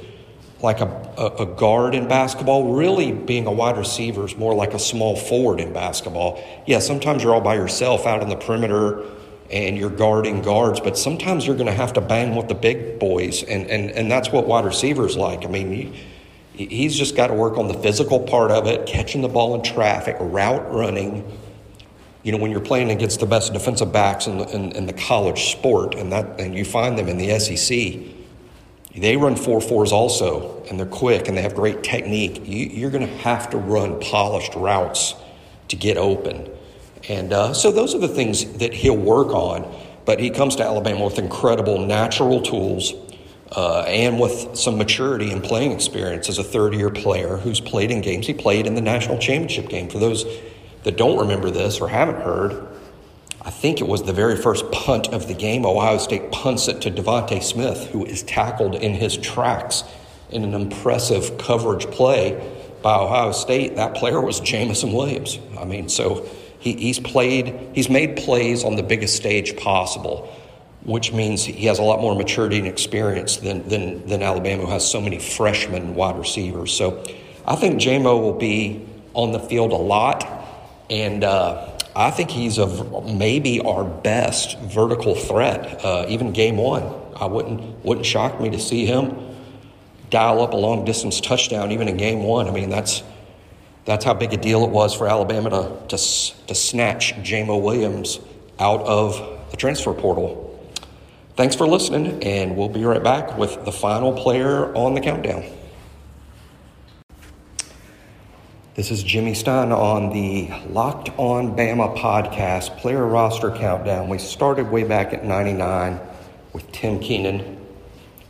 like 0.61 0.81
a, 0.81 0.87
a, 1.17 1.45
a, 1.45 1.47
guard 1.47 1.95
in 1.95 2.09
basketball. 2.09 2.75
Really, 2.75 3.13
being 3.13 3.47
a 3.47 3.53
wide 3.53 3.79
receiver 3.79 4.27
is 4.27 4.37
more 4.37 4.55
like 4.55 4.75
a 4.75 4.79
small 4.79 5.17
forward 5.17 5.61
in 5.61 5.73
basketball. 5.73 6.43
Yeah, 6.67 6.81
sometimes 6.81 7.23
you're 7.23 7.35
all 7.35 7.41
by 7.41 7.55
yourself 7.55 8.07
out 8.07 8.21
on 8.21 8.29
the 8.29 8.37
perimeter 8.37 9.05
and 9.51 9.79
you're 9.79 9.91
guarding 9.91 10.43
guards, 10.43 10.81
but 10.81 10.99
sometimes 10.99 11.47
you're 11.47 11.57
going 11.57 11.67
to 11.67 11.73
have 11.73 11.93
to 11.95 12.01
bang 12.01 12.37
with 12.37 12.49
the 12.49 12.55
big 12.55 12.99
boys, 13.01 13.43
and, 13.43 13.67
and, 13.67 13.91
and 13.91 14.11
that's 14.11 14.31
what 14.31 14.47
wide 14.47 14.65
receivers 14.65 15.17
like. 15.17 15.45
I 15.45 15.49
mean, 15.49 15.93
he, 16.55 16.67
he's 16.67 16.97
just 16.97 17.17
got 17.17 17.29
to 17.29 17.35
work 17.35 17.59
on 17.59 17.67
the 17.67 17.75
physical 17.75 18.21
part 18.21 18.53
of 18.53 18.67
it, 18.69 18.87
catching 18.87 19.23
the 19.23 19.29
ball 19.29 19.57
in 19.57 19.63
traffic, 19.63 20.17
route 20.21 20.73
running. 20.73 21.25
You 22.23 22.33
know, 22.33 22.39
when 22.39 22.51
you're 22.51 22.61
playing 22.61 22.91
against 22.91 23.21
the 23.21 23.27
best 23.27 23.53
defensive 23.53 23.93
backs 23.93 24.27
in 24.27 24.39
the, 24.39 24.55
in, 24.55 24.73
in 24.73 24.87
the 24.87 24.93
college 24.93 25.53
sport, 25.53 25.95
and 25.95 26.13
that 26.13 26.41
and 26.41 26.55
you 26.55 26.65
find 26.65 26.99
them 26.99 27.09
in 27.09 27.17
the 27.17 27.39
SEC, 27.39 27.99
they 28.95 29.17
run 29.17 29.37
four 29.37 29.61
fours 29.61 29.93
also, 29.93 30.63
and 30.69 30.79
they're 30.79 30.87
quick 30.87 31.29
and 31.29 31.37
they 31.37 31.43
have 31.43 31.55
great 31.55 31.83
technique. 31.83 32.43
You, 32.45 32.67
you're 32.67 32.91
going 32.91 33.07
to 33.07 33.17
have 33.19 33.51
to 33.51 33.57
run 33.57 34.01
polished 34.01 34.55
routes 34.55 35.15
to 35.69 35.77
get 35.77 35.97
open. 35.97 36.49
And 37.09 37.33
uh, 37.33 37.55
so 37.55 37.71
those 37.71 37.95
are 37.95 37.99
the 37.99 38.09
things 38.09 38.45
that 38.59 38.75
he'll 38.75 38.97
work 38.97 39.29
on. 39.29 39.73
But 40.05 40.19
he 40.19 40.31
comes 40.31 40.57
to 40.57 40.65
Alabama 40.65 41.05
with 41.05 41.19
incredible 41.19 41.79
natural 41.79 42.43
tools 42.43 42.95
uh, 43.53 43.83
and 43.83 44.19
with 44.19 44.57
some 44.57 44.77
maturity 44.77 45.31
and 45.31 45.43
playing 45.43 45.73
experience 45.73 46.29
as 46.29 46.39
a 46.39 46.45
third 46.45 46.75
year 46.75 46.91
player 46.91 47.37
who's 47.37 47.61
played 47.61 47.91
in 47.91 48.01
games. 48.01 48.27
He 48.27 48.35
played 48.35 48.67
in 48.67 48.75
the 48.75 48.81
national 48.81 49.19
championship 49.19 49.69
game. 49.69 49.89
For 49.89 49.99
those 49.99 50.25
that 50.85 50.97
don't 50.97 51.19
remember 51.19 51.51
this 51.51 51.81
or 51.81 51.89
haven't 51.89 52.23
heard, 52.23 52.67
I 53.43 53.51
think 53.51 53.81
it 53.81 53.87
was 53.87 54.03
the 54.03 54.13
very 54.13 54.37
first 54.37 54.71
punt 54.71 55.09
of 55.09 55.27
the 55.27 55.35
game. 55.35 55.65
Ohio 55.65 55.99
State 55.99 56.31
punts 56.31 56.69
it 56.69 56.83
to 56.83 56.91
DeVonta 56.91 57.43
Smith, 57.43 57.89
who 57.89 58.05
is 58.05 58.23
tackled 58.23 58.75
in 58.75 58.95
his 58.95 59.17
tracks 59.17 59.83
in 60.31 60.45
an 60.45 60.55
impressive 60.55 61.39
coverage 61.39 61.87
play 61.87 62.57
by 62.83 62.95
Ohio 62.95 63.33
State. 63.33 63.77
That 63.77 63.95
player 63.95 64.21
was 64.21 64.41
Jameson 64.41 64.93
Williams. 64.93 65.39
I 65.59 65.65
mean, 65.65 65.89
so 65.89 66.29
he, 66.59 66.75
he's 66.75 66.99
played, 66.99 67.59
he's 67.75 67.89
made 67.89 68.17
plays 68.17 68.63
on 68.63 68.77
the 68.77 68.83
biggest 68.83 69.17
stage 69.17 69.57
possible, 69.57 70.33
which 70.83 71.13
means 71.13 71.45
he 71.45 71.67
has 71.67 71.79
a 71.79 71.83
lot 71.83 72.01
more 72.01 72.15
maturity 72.15 72.59
and 72.59 72.69
experience 72.69 73.39
than, 73.39 73.67
than, 73.69 74.07
than 74.07 74.23
Alabama, 74.23 74.67
who 74.67 74.71
has 74.71 74.89
so 74.89 75.01
many 75.01 75.19
freshman 75.19 75.95
wide 75.95 76.19
receivers. 76.19 76.73
So 76.73 77.03
I 77.47 77.57
think 77.57 77.81
Jamo 77.81 78.21
will 78.21 78.39
be 78.39 78.87
on 79.15 79.33
the 79.33 79.41
field 79.41 79.73
a 79.73 79.77
lot, 79.77 80.40
and 80.91 81.25
uh, 81.25 81.79
I 81.95 82.11
think 82.11 82.31
he's 82.31 82.59
a, 82.59 82.67
maybe 83.03 83.61
our 83.61 83.85
best 83.85 84.59
vertical 84.59 85.15
threat, 85.15 85.85
uh, 85.85 86.07
even 86.09 86.33
game 86.33 86.57
one. 86.57 86.83
I 87.17 87.27
wouldn't 87.27 87.85
wouldn't 87.85 88.07
shock 88.07 88.41
me 88.41 88.51
to 88.51 88.59
see 88.59 88.87
him 88.87 89.29
dial 90.11 90.43
up 90.43 90.53
a 90.53 90.57
long 90.57 90.85
distance 90.85 91.21
touchdown 91.21 91.71
even 91.71 91.87
in 91.89 91.97
game 91.97 92.23
one. 92.23 92.49
I 92.49 92.51
mean 92.51 92.71
that's 92.71 93.03
that's 93.85 94.05
how 94.05 94.15
big 94.15 94.33
a 94.33 94.37
deal 94.37 94.65
it 94.65 94.71
was 94.71 94.95
for 94.95 95.09
Alabama 95.09 95.51
to, 95.51 95.97
to, 95.97 96.47
to 96.47 96.55
snatch 96.55 97.15
Jamo 97.17 97.61
Williams 97.61 98.21
out 98.59 98.81
of 98.83 99.19
the 99.51 99.57
transfer 99.57 99.93
portal. 99.95 100.47
Thanks 101.37 101.57
for 101.57 101.67
listening, 101.67 102.23
and 102.23 102.57
we'll 102.57 102.69
be 102.69 102.85
right 102.85 103.03
back 103.03 103.39
with 103.39 103.65
the 103.65 103.73
final 103.73 104.13
player 104.13 104.75
on 104.75 104.95
the 104.95 105.01
countdown. 105.01 105.45
This 108.81 108.91
is 108.91 109.03
Jimmy 109.03 109.35
Stein 109.35 109.73
on 109.73 110.09
the 110.09 110.49
Locked 110.71 111.11
On 111.19 111.55
Bama 111.55 111.95
podcast, 111.99 112.79
player 112.79 113.07
roster 113.07 113.51
countdown. 113.51 114.09
We 114.09 114.17
started 114.17 114.71
way 114.71 114.85
back 114.85 115.13
at 115.13 115.23
99 115.23 116.01
with 116.55 116.73
Tim 116.73 116.99
Keenan, 116.99 117.59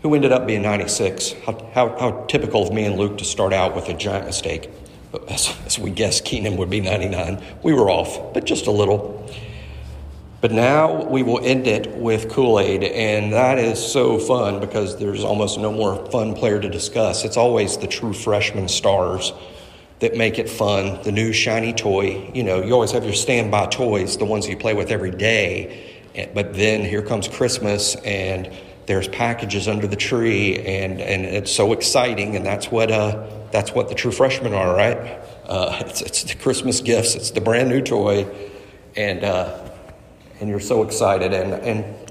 who 0.03 0.13
ended 0.13 0.33
up 0.33 0.49
being 0.49 0.63
96. 0.63 1.35
How, 1.47 1.71
how, 1.73 1.97
how 2.01 2.25
typical 2.27 2.67
of 2.67 2.75
me 2.75 2.85
and 2.85 2.99
Luke 2.99 3.17
to 3.19 3.25
start 3.25 3.53
out 3.53 3.77
with 3.77 3.89
a 3.91 3.95
giant 3.95 4.27
mistake 4.27 4.69
as, 5.29 5.57
as 5.67 5.79
we 5.79 5.93
guessed 5.93 6.25
Keenan 6.25 6.57
would 6.57 6.69
be 6.69 6.81
99. 6.81 7.41
We 7.63 7.73
were 7.73 7.89
off, 7.89 8.35
but 8.35 8.45
just 8.45 8.67
a 8.67 8.73
little. 8.73 9.33
But 10.41 10.51
now 10.51 11.05
we 11.05 11.23
will 11.23 11.39
end 11.45 11.69
it 11.69 11.95
with 11.95 12.29
Kool 12.29 12.59
Aid, 12.59 12.83
and 12.83 13.33
that 13.35 13.61
is 13.61 13.79
so 13.79 14.19
fun 14.19 14.59
because 14.59 14.99
there's 14.99 15.23
almost 15.23 15.61
no 15.61 15.71
more 15.71 16.05
fun 16.11 16.35
player 16.35 16.59
to 16.59 16.69
discuss. 16.69 17.25
It's 17.25 17.37
always 17.37 17.77
the 17.77 17.87
true 17.87 18.13
freshman 18.13 18.67
stars 18.67 19.33
that 20.01 20.17
make 20.17 20.39
it 20.39 20.49
fun. 20.49 21.03
The 21.03 21.13
new 21.13 21.33
shiny 21.33 21.73
toy. 21.73 22.31
You 22.35 22.43
know, 22.43 22.63
you 22.63 22.73
always 22.73 22.93
have 22.93 23.05
your 23.05 23.15
standby 23.15 23.67
toys, 23.67 24.17
the 24.17 24.25
ones 24.25 24.49
you 24.49 24.57
play 24.57 24.75
with 24.75 24.91
every 24.91 25.11
day. 25.11 25.87
But 26.35 26.55
then 26.55 26.85
here 26.85 27.03
comes 27.03 27.29
Christmas, 27.29 27.95
and 27.97 28.53
there's 28.87 29.07
packages 29.09 29.69
under 29.69 29.87
the 29.87 29.97
tree, 29.97 30.57
and, 30.57 31.01
and 31.01 31.25
it's 31.25 31.53
so 31.53 31.73
exciting, 31.73 32.35
and 32.35 32.45
that's 32.45 32.71
what 32.71 32.91
uh, 32.91 33.27
that's 33.53 33.73
what 33.73 33.89
the 33.89 33.95
true 33.95 34.11
freshmen 34.11 34.53
are, 34.53 34.75
right? 34.75 35.21
Uh, 35.47 35.79
it's, 35.87 36.03
it's 36.03 36.25
the 36.25 36.35
Christmas 36.35 36.81
gifts, 36.81 37.15
it's 37.15 37.31
the 37.31 37.41
brand 37.41 37.69
new 37.69 37.81
toy, 37.81 38.27
and 38.97 39.23
uh, 39.23 39.71
and 40.41 40.49
you're 40.49 40.61
so 40.61 40.83
excited. 40.83 41.33
And, 41.33 41.55
and 41.55 42.11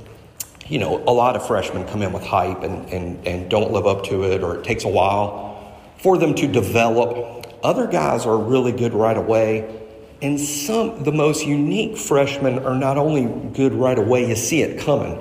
you 0.67 0.77
know, 0.77 1.03
a 1.05 1.11
lot 1.11 1.35
of 1.35 1.45
freshmen 1.45 1.87
come 1.87 2.03
in 2.03 2.13
with 2.13 2.23
hype 2.23 2.61
and, 2.61 2.87
and, 2.93 3.27
and 3.27 3.49
don't 3.49 3.71
live 3.71 3.87
up 3.87 4.03
to 4.05 4.23
it, 4.23 4.43
or 4.43 4.55
it 4.57 4.63
takes 4.63 4.83
a 4.83 4.87
while 4.87 5.75
for 5.97 6.17
them 6.17 6.35
to 6.35 6.47
develop. 6.47 7.38
Other 7.63 7.87
guys 7.87 8.25
are 8.25 8.37
really 8.37 8.71
good 8.71 8.93
right 8.93 9.17
away. 9.17 9.85
And 10.21 10.39
some, 10.39 11.03
the 11.03 11.11
most 11.11 11.45
unique 11.45 11.97
freshmen 11.97 12.59
are 12.59 12.75
not 12.75 12.97
only 12.97 13.25
good 13.53 13.73
right 13.73 13.97
away, 13.97 14.27
you 14.27 14.35
see 14.35 14.61
it 14.61 14.79
coming. 14.81 15.17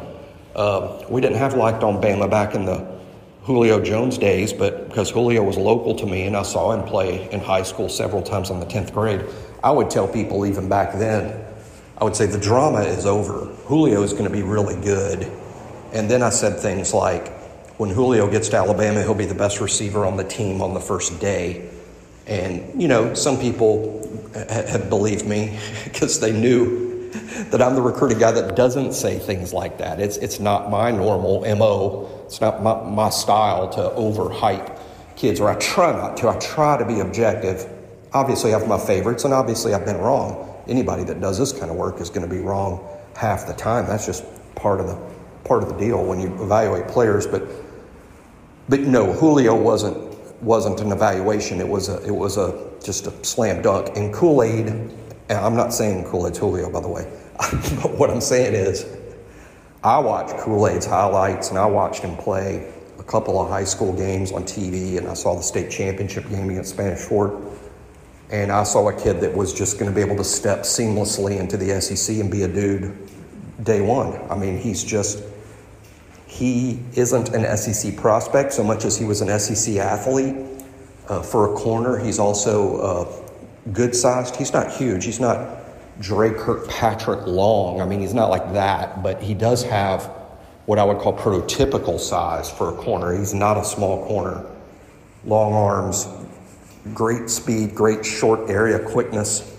Uh, 0.54 1.04
we 1.08 1.20
didn't 1.20 1.38
have 1.38 1.54
Locked 1.54 1.84
on 1.84 2.00
Bama 2.02 2.28
back 2.28 2.54
in 2.54 2.64
the 2.64 2.98
Julio 3.44 3.82
Jones 3.82 4.18
days, 4.18 4.52
but 4.52 4.88
because 4.88 5.10
Julio 5.10 5.42
was 5.42 5.56
local 5.56 5.94
to 5.94 6.06
me 6.06 6.26
and 6.26 6.36
I 6.36 6.42
saw 6.42 6.72
him 6.72 6.82
play 6.86 7.30
in 7.30 7.40
high 7.40 7.62
school 7.62 7.88
several 7.88 8.22
times 8.22 8.50
in 8.50 8.60
the 8.60 8.66
10th 8.66 8.92
grade, 8.92 9.24
I 9.62 9.70
would 9.70 9.88
tell 9.88 10.06
people 10.08 10.44
even 10.46 10.68
back 10.68 10.92
then, 10.98 11.44
I 11.96 12.04
would 12.04 12.14
say 12.14 12.26
the 12.26 12.38
drama 12.38 12.80
is 12.80 13.06
over. 13.06 13.46
Julio 13.66 14.02
is 14.02 14.12
going 14.12 14.24
to 14.24 14.30
be 14.30 14.42
really 14.42 14.80
good. 14.82 15.30
And 15.92 16.10
then 16.10 16.22
I 16.22 16.30
said 16.30 16.60
things 16.60 16.92
like, 16.92 17.32
when 17.78 17.90
Julio 17.90 18.28
gets 18.30 18.48
to 18.50 18.56
Alabama, 18.56 19.02
he'll 19.02 19.14
be 19.14 19.26
the 19.26 19.34
best 19.34 19.60
receiver 19.60 20.04
on 20.04 20.16
the 20.16 20.24
team 20.24 20.60
on 20.60 20.74
the 20.74 20.80
first 20.80 21.20
day. 21.20 21.70
And, 22.28 22.80
you 22.80 22.88
know, 22.88 23.14
some 23.14 23.38
people 23.38 23.96
have 24.34 24.88
believed 24.88 25.26
me 25.26 25.58
because 25.84 26.20
they 26.20 26.32
knew 26.32 27.10
that 27.50 27.62
I'm 27.62 27.74
the 27.74 27.82
recruiting 27.82 28.18
guy 28.18 28.32
that 28.32 28.54
doesn't 28.54 28.92
say 28.92 29.18
things 29.18 29.52
like 29.52 29.78
that. 29.78 29.98
It's, 30.00 30.18
it's 30.18 30.38
not 30.38 30.70
my 30.70 30.90
normal 30.90 31.40
MO, 31.56 32.22
it's 32.26 32.40
not 32.40 32.62
my, 32.62 32.82
my 32.82 33.10
style 33.10 33.70
to 33.70 33.80
overhype 33.98 34.78
kids, 35.16 35.40
or 35.40 35.48
I 35.48 35.54
try 35.56 35.92
not 35.92 36.16
to. 36.18 36.28
I 36.28 36.38
try 36.38 36.76
to 36.76 36.84
be 36.84 37.00
objective. 37.00 37.66
Obviously, 38.12 38.54
I 38.54 38.58
have 38.58 38.68
my 38.68 38.78
favorites, 38.78 39.24
and 39.24 39.32
obviously, 39.32 39.74
I've 39.74 39.86
been 39.86 39.96
wrong 39.96 40.48
anybody 40.68 41.02
that 41.04 41.20
does 41.20 41.38
this 41.38 41.52
kind 41.52 41.70
of 41.70 41.76
work 41.76 42.00
is 42.00 42.10
going 42.10 42.28
to 42.28 42.32
be 42.32 42.40
wrong 42.40 42.86
half 43.16 43.46
the 43.46 43.54
time. 43.54 43.86
That's 43.86 44.06
just 44.06 44.24
part 44.54 44.80
of 44.80 44.86
the 44.86 44.98
part 45.44 45.62
of 45.62 45.70
the 45.70 45.78
deal 45.78 46.04
when 46.04 46.20
you 46.20 46.28
evaluate 46.42 46.88
players. 46.88 47.26
But 47.26 47.48
but 48.68 48.80
no, 48.80 49.12
Julio 49.12 49.56
wasn't 49.56 50.07
wasn't 50.40 50.80
an 50.80 50.92
evaluation. 50.92 51.60
It 51.60 51.68
was 51.68 51.88
a 51.88 52.04
it 52.06 52.10
was 52.10 52.36
a 52.36 52.70
just 52.82 53.06
a 53.06 53.24
slam 53.24 53.62
dunk. 53.62 53.96
And 53.96 54.12
Kool 54.12 54.42
Aid, 54.42 54.66
and 54.66 54.92
I'm 55.30 55.56
not 55.56 55.72
saying 55.72 56.04
Kool 56.04 56.26
Aid's 56.26 56.38
Julio 56.38 56.70
by 56.70 56.80
the 56.80 56.88
way, 56.88 57.10
but 57.82 57.96
what 57.98 58.10
I'm 58.10 58.20
saying 58.20 58.54
is, 58.54 58.86
I 59.82 59.98
watched 59.98 60.36
Kool 60.38 60.66
Aid's 60.68 60.86
highlights 60.86 61.50
and 61.50 61.58
I 61.58 61.66
watched 61.66 62.02
him 62.02 62.16
play 62.16 62.72
a 62.98 63.02
couple 63.02 63.40
of 63.40 63.48
high 63.48 63.64
school 63.64 63.92
games 63.92 64.32
on 64.32 64.44
TV, 64.44 64.98
and 64.98 65.08
I 65.08 65.14
saw 65.14 65.34
the 65.34 65.42
state 65.42 65.70
championship 65.70 66.28
game 66.28 66.50
against 66.50 66.70
Spanish 66.70 67.00
Fort 67.00 67.34
and 68.30 68.52
I 68.52 68.62
saw 68.64 68.88
a 68.88 68.92
kid 68.92 69.20
that 69.20 69.34
was 69.34 69.54
just 69.54 69.78
going 69.78 69.90
to 69.90 69.94
be 69.94 70.02
able 70.02 70.16
to 70.16 70.24
step 70.24 70.60
seamlessly 70.60 71.38
into 71.38 71.56
the 71.56 71.80
SEC 71.80 72.16
and 72.16 72.30
be 72.30 72.42
a 72.42 72.48
dude 72.48 72.94
day 73.62 73.80
one. 73.80 74.20
I 74.30 74.36
mean, 74.36 74.58
he's 74.58 74.84
just, 74.84 75.22
he 76.28 76.78
isn't 76.94 77.30
an 77.30 77.56
SEC 77.56 77.96
prospect 77.96 78.52
so 78.52 78.62
much 78.62 78.84
as 78.84 78.98
he 78.98 79.04
was 79.04 79.22
an 79.22 79.40
SEC 79.40 79.76
athlete. 79.76 80.36
Uh, 81.08 81.22
for 81.22 81.54
a 81.54 81.56
corner, 81.56 81.98
he's 81.98 82.18
also 82.18 82.76
uh, 82.80 83.72
good 83.72 83.96
sized. 83.96 84.36
He's 84.36 84.52
not 84.52 84.70
huge. 84.70 85.06
He's 85.06 85.20
not 85.20 85.58
Dre 86.00 86.30
Kirkpatrick 86.30 87.26
long. 87.26 87.80
I 87.80 87.86
mean, 87.86 88.00
he's 88.00 88.12
not 88.12 88.28
like 88.28 88.52
that, 88.52 89.02
but 89.02 89.22
he 89.22 89.32
does 89.32 89.62
have 89.64 90.04
what 90.66 90.78
I 90.78 90.84
would 90.84 90.98
call 90.98 91.16
prototypical 91.16 91.98
size 91.98 92.50
for 92.50 92.74
a 92.74 92.76
corner. 92.76 93.16
He's 93.16 93.32
not 93.32 93.56
a 93.56 93.64
small 93.64 94.04
corner. 94.06 94.44
Long 95.24 95.54
arms, 95.54 96.06
great 96.92 97.30
speed, 97.30 97.74
great 97.74 98.04
short 98.04 98.50
area 98.50 98.78
quickness, 98.78 99.56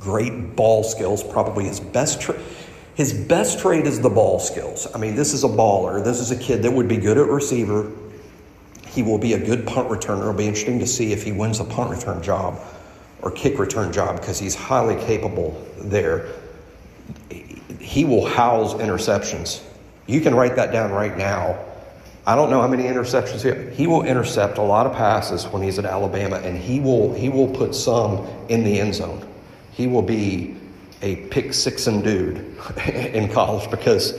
great 0.00 0.56
ball 0.56 0.82
skills. 0.82 1.22
Probably 1.22 1.64
his 1.64 1.80
best 1.80 2.22
tra- 2.22 2.40
his 2.96 3.12
best 3.12 3.60
trait 3.60 3.86
is 3.86 4.00
the 4.00 4.10
ball 4.10 4.40
skills. 4.40 4.88
I 4.92 4.98
mean, 4.98 5.14
this 5.14 5.32
is 5.32 5.44
a 5.44 5.48
baller. 5.48 6.02
This 6.02 6.18
is 6.18 6.32
a 6.32 6.36
kid 6.36 6.62
that 6.64 6.72
would 6.72 6.88
be 6.88 6.96
good 6.96 7.16
at 7.18 7.28
receiver. 7.28 7.90
He 8.88 9.02
will 9.02 9.18
be 9.18 9.34
a 9.34 9.38
good 9.38 9.66
punt 9.66 9.88
returner. 9.88 10.22
It'll 10.22 10.32
be 10.32 10.46
interesting 10.48 10.78
to 10.80 10.86
see 10.86 11.12
if 11.12 11.22
he 11.22 11.30
wins 11.30 11.58
the 11.58 11.64
punt 11.64 11.90
return 11.90 12.22
job 12.22 12.58
or 13.22 13.30
kick 13.30 13.58
return 13.58 13.92
job 13.92 14.18
because 14.18 14.38
he's 14.38 14.54
highly 14.54 14.96
capable 15.04 15.62
there. 15.78 16.26
He 17.78 18.04
will 18.04 18.26
house 18.26 18.74
interceptions. 18.74 19.62
You 20.06 20.20
can 20.20 20.34
write 20.34 20.56
that 20.56 20.72
down 20.72 20.90
right 20.90 21.16
now 21.16 21.58
I 22.26 22.34
don't 22.34 22.50
know 22.50 22.60
how 22.60 22.66
many 22.66 22.82
interceptions 22.82 23.44
he, 23.44 23.76
he 23.76 23.86
will 23.86 24.02
intercept 24.02 24.58
a 24.58 24.62
lot 24.62 24.86
of 24.86 24.94
passes 24.94 25.46
when 25.46 25.62
he's 25.62 25.78
at 25.78 25.84
Alabama, 25.84 26.36
and 26.36 26.58
he 26.58 26.80
will 26.80 27.14
he 27.14 27.28
will 27.28 27.46
put 27.46 27.72
some 27.74 28.26
in 28.48 28.64
the 28.64 28.80
end 28.80 28.96
zone. 28.96 29.24
He 29.70 29.86
will 29.86 30.02
be 30.02 30.56
a 31.02 31.16
pick 31.26 31.52
six 31.52 31.86
and 31.86 32.02
dude 32.02 32.38
in 32.86 33.30
college 33.32 33.70
because 33.70 34.18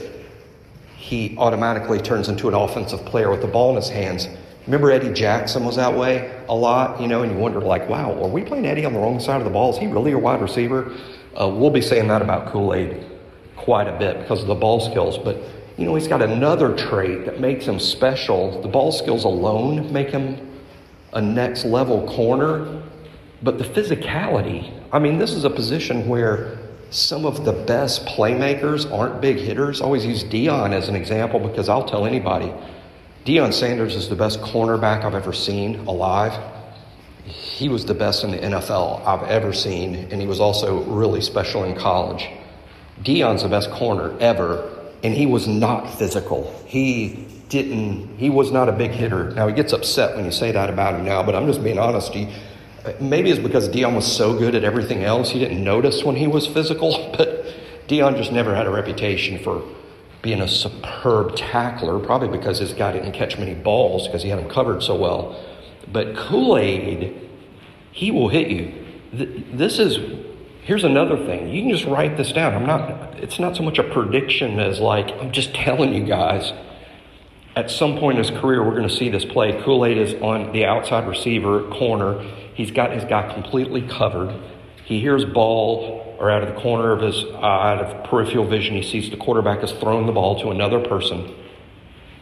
he 0.96 1.36
automatically 1.38 1.98
turns 1.98 2.28
into 2.28 2.48
an 2.48 2.54
offensive 2.54 3.04
player 3.06 3.30
with 3.30 3.40
the 3.40 3.46
ball 3.46 3.70
in 3.70 3.76
his 3.76 3.88
hands. 3.88 4.28
Remember 4.66 4.90
Eddie 4.90 5.12
Jackson 5.12 5.64
was 5.64 5.76
that 5.76 5.94
way 5.94 6.44
a 6.48 6.54
lot, 6.54 7.00
you 7.00 7.08
know, 7.08 7.22
and 7.22 7.32
you 7.32 7.38
wonder 7.38 7.60
like, 7.60 7.88
wow, 7.88 8.12
are 8.22 8.28
we 8.28 8.42
playing 8.44 8.66
Eddie 8.66 8.84
on 8.84 8.92
the 8.92 8.98
wrong 8.98 9.18
side 9.18 9.40
of 9.40 9.44
the 9.44 9.50
ball? 9.50 9.72
Is 9.72 9.78
he 9.78 9.86
really 9.86 10.12
a 10.12 10.18
wide 10.18 10.42
receiver? 10.42 10.94
Uh, 11.40 11.48
we'll 11.48 11.70
be 11.70 11.80
saying 11.80 12.08
that 12.08 12.20
about 12.20 12.52
Kool 12.52 12.74
Aid 12.74 13.04
quite 13.56 13.88
a 13.88 13.98
bit 13.98 14.18
because 14.20 14.42
of 14.42 14.46
the 14.46 14.54
ball 14.54 14.80
skills, 14.80 15.16
but 15.18 15.36
you 15.78 15.84
know, 15.84 15.94
he's 15.94 16.08
got 16.08 16.20
another 16.20 16.76
trait 16.76 17.24
that 17.24 17.40
makes 17.40 17.64
him 17.64 17.78
special. 17.78 18.60
The 18.60 18.68
ball 18.68 18.90
skills 18.90 19.24
alone 19.24 19.92
make 19.92 20.10
him 20.10 20.36
a 21.12 21.22
next 21.22 21.64
level 21.64 22.06
corner, 22.08 22.82
but 23.42 23.58
the 23.58 23.64
physicality. 23.64 24.72
I 24.92 24.98
mean, 24.98 25.18
this 25.18 25.32
is 25.32 25.44
a 25.44 25.50
position 25.50 26.08
where 26.08 26.57
some 26.90 27.24
of 27.24 27.44
the 27.44 27.52
best 27.52 28.06
playmakers 28.06 28.90
aren't 28.90 29.20
big 29.20 29.36
hitters. 29.36 29.80
I 29.80 29.84
always 29.84 30.06
use 30.06 30.24
Deion 30.24 30.72
as 30.72 30.88
an 30.88 30.96
example 30.96 31.40
because 31.40 31.68
I'll 31.68 31.86
tell 31.86 32.06
anybody 32.06 32.52
Deion 33.24 33.52
Sanders 33.52 33.94
is 33.94 34.08
the 34.08 34.16
best 34.16 34.40
cornerback 34.40 35.04
I've 35.04 35.14
ever 35.14 35.32
seen 35.32 35.80
alive. 35.86 36.32
He 37.24 37.68
was 37.68 37.84
the 37.84 37.92
best 37.92 38.24
in 38.24 38.30
the 38.30 38.38
NFL 38.38 39.06
I've 39.06 39.28
ever 39.28 39.52
seen, 39.52 39.94
and 40.10 40.18
he 40.18 40.26
was 40.26 40.40
also 40.40 40.82
really 40.84 41.20
special 41.20 41.64
in 41.64 41.76
college. 41.76 42.26
Deion's 43.02 43.42
the 43.42 43.48
best 43.48 43.70
corner 43.70 44.16
ever 44.18 44.78
and 45.02 45.14
he 45.14 45.26
was 45.26 45.46
not 45.46 45.98
physical. 45.98 46.52
He 46.66 47.26
didn't, 47.48 48.18
he 48.18 48.30
was 48.30 48.50
not 48.50 48.68
a 48.68 48.72
big 48.72 48.90
hitter. 48.90 49.30
Now, 49.30 49.46
he 49.46 49.54
gets 49.54 49.72
upset 49.72 50.16
when 50.16 50.24
you 50.24 50.30
say 50.30 50.52
that 50.52 50.70
about 50.70 50.94
him 50.94 51.04
now, 51.04 51.22
but 51.22 51.34
I'm 51.34 51.46
just 51.46 51.62
being 51.62 51.78
honest. 51.78 52.12
He, 52.12 52.28
maybe 53.00 53.30
it's 53.30 53.40
because 53.40 53.68
Deion 53.68 53.94
was 53.94 54.06
so 54.06 54.36
good 54.38 54.54
at 54.54 54.64
everything 54.64 55.04
else, 55.04 55.30
he 55.30 55.38
didn't 55.38 55.62
notice 55.62 56.04
when 56.04 56.16
he 56.16 56.26
was 56.26 56.46
physical, 56.46 57.12
but 57.16 57.46
Deion 57.88 58.16
just 58.16 58.32
never 58.32 58.54
had 58.54 58.66
a 58.66 58.70
reputation 58.70 59.38
for 59.38 59.62
being 60.22 60.40
a 60.40 60.48
superb 60.48 61.36
tackler, 61.36 61.98
probably 61.98 62.28
because 62.28 62.58
his 62.58 62.72
guy 62.72 62.92
didn't 62.92 63.12
catch 63.12 63.38
many 63.38 63.54
balls 63.54 64.06
because 64.06 64.22
he 64.22 64.28
had 64.28 64.38
them 64.38 64.48
covered 64.48 64.82
so 64.82 64.94
well. 64.94 65.44
But 65.90 66.16
Kool 66.16 66.58
Aid, 66.58 67.28
he 67.92 68.10
will 68.10 68.28
hit 68.28 68.48
you. 68.48 68.74
This 69.12 69.78
is 69.78 69.98
Here's 70.68 70.84
another 70.84 71.16
thing. 71.16 71.48
You 71.48 71.62
can 71.62 71.70
just 71.70 71.86
write 71.86 72.18
this 72.18 72.30
down. 72.30 72.52
I'm 72.52 72.66
not 72.66 73.18
it's 73.20 73.38
not 73.38 73.56
so 73.56 73.62
much 73.62 73.78
a 73.78 73.82
prediction 73.84 74.60
as 74.60 74.80
like 74.80 75.10
I'm 75.12 75.32
just 75.32 75.54
telling 75.54 75.94
you 75.94 76.04
guys 76.04 76.52
at 77.56 77.70
some 77.70 77.98
point 77.98 78.18
in 78.18 78.24
his 78.24 78.38
career 78.38 78.62
we're 78.62 78.76
going 78.76 78.86
to 78.86 78.94
see 78.94 79.08
this 79.08 79.24
play. 79.24 79.58
Kool-Aid 79.62 79.96
is 79.96 80.12
on 80.20 80.52
the 80.52 80.66
outside 80.66 81.08
receiver 81.08 81.62
corner. 81.70 82.22
He's 82.58 82.72
got 82.72 82.90
his 82.90 83.04
guy 83.04 83.32
completely 83.32 83.82
covered. 83.82 84.34
He 84.84 84.98
hears 84.98 85.24
ball 85.24 86.16
or 86.18 86.28
out 86.28 86.42
of 86.42 86.52
the 86.52 86.60
corner 86.60 86.90
of 86.90 87.00
his 87.00 87.24
out 87.36 87.78
of 87.78 88.10
peripheral 88.10 88.48
vision, 88.48 88.74
he 88.74 88.82
sees 88.82 89.08
the 89.10 89.16
quarterback 89.16 89.60
has 89.60 89.70
thrown 89.70 90.06
the 90.06 90.12
ball 90.12 90.40
to 90.40 90.50
another 90.50 90.80
person. 90.80 91.32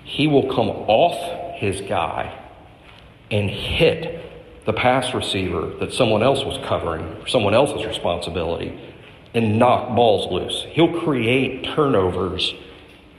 He 0.04 0.26
will 0.26 0.54
come 0.54 0.68
off 0.68 1.54
his 1.54 1.80
guy 1.80 2.38
and 3.30 3.48
hit 3.48 4.66
the 4.66 4.74
pass 4.74 5.14
receiver 5.14 5.72
that 5.80 5.94
someone 5.94 6.22
else 6.22 6.44
was 6.44 6.58
covering, 6.68 7.24
someone 7.26 7.54
else's 7.54 7.86
responsibility, 7.86 8.78
and 9.32 9.58
knock 9.58 9.96
balls 9.96 10.30
loose. 10.30 10.66
He'll 10.68 11.00
create 11.00 11.64
turnovers 11.74 12.54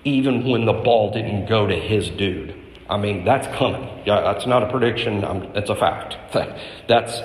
even 0.04 0.46
when 0.48 0.66
the 0.66 0.74
ball 0.74 1.12
didn't 1.12 1.48
go 1.48 1.66
to 1.66 1.76
his 1.76 2.12
dude. 2.12 2.57
I 2.90 2.98
mean, 2.98 3.26
that's 3.26 3.48
coming. 3.58 3.88
Yeah, 4.06 4.22
that's 4.22 4.46
not 4.46 4.64
a 4.64 4.72
prediction. 4.72 5.24
I'm, 5.26 5.44
it's 5.56 5.70
a 5.70 5.76
fact. 5.76 6.18
That's 6.88 7.22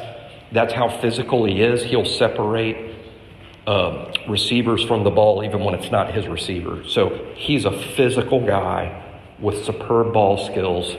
that's 0.52 0.72
how 0.72 1.00
physical 1.00 1.44
he 1.44 1.62
is. 1.62 1.82
He'll 1.82 2.04
separate 2.04 2.96
uh, 3.66 4.12
receivers 4.28 4.84
from 4.84 5.04
the 5.04 5.10
ball, 5.10 5.44
even 5.44 5.64
when 5.64 5.74
it's 5.74 5.90
not 5.90 6.12
his 6.12 6.26
receiver. 6.26 6.84
So 6.88 7.32
he's 7.36 7.64
a 7.64 7.72
physical 7.96 8.44
guy 8.44 8.98
with 9.38 9.64
superb 9.64 10.12
ball 10.12 10.44
skills. 10.46 10.94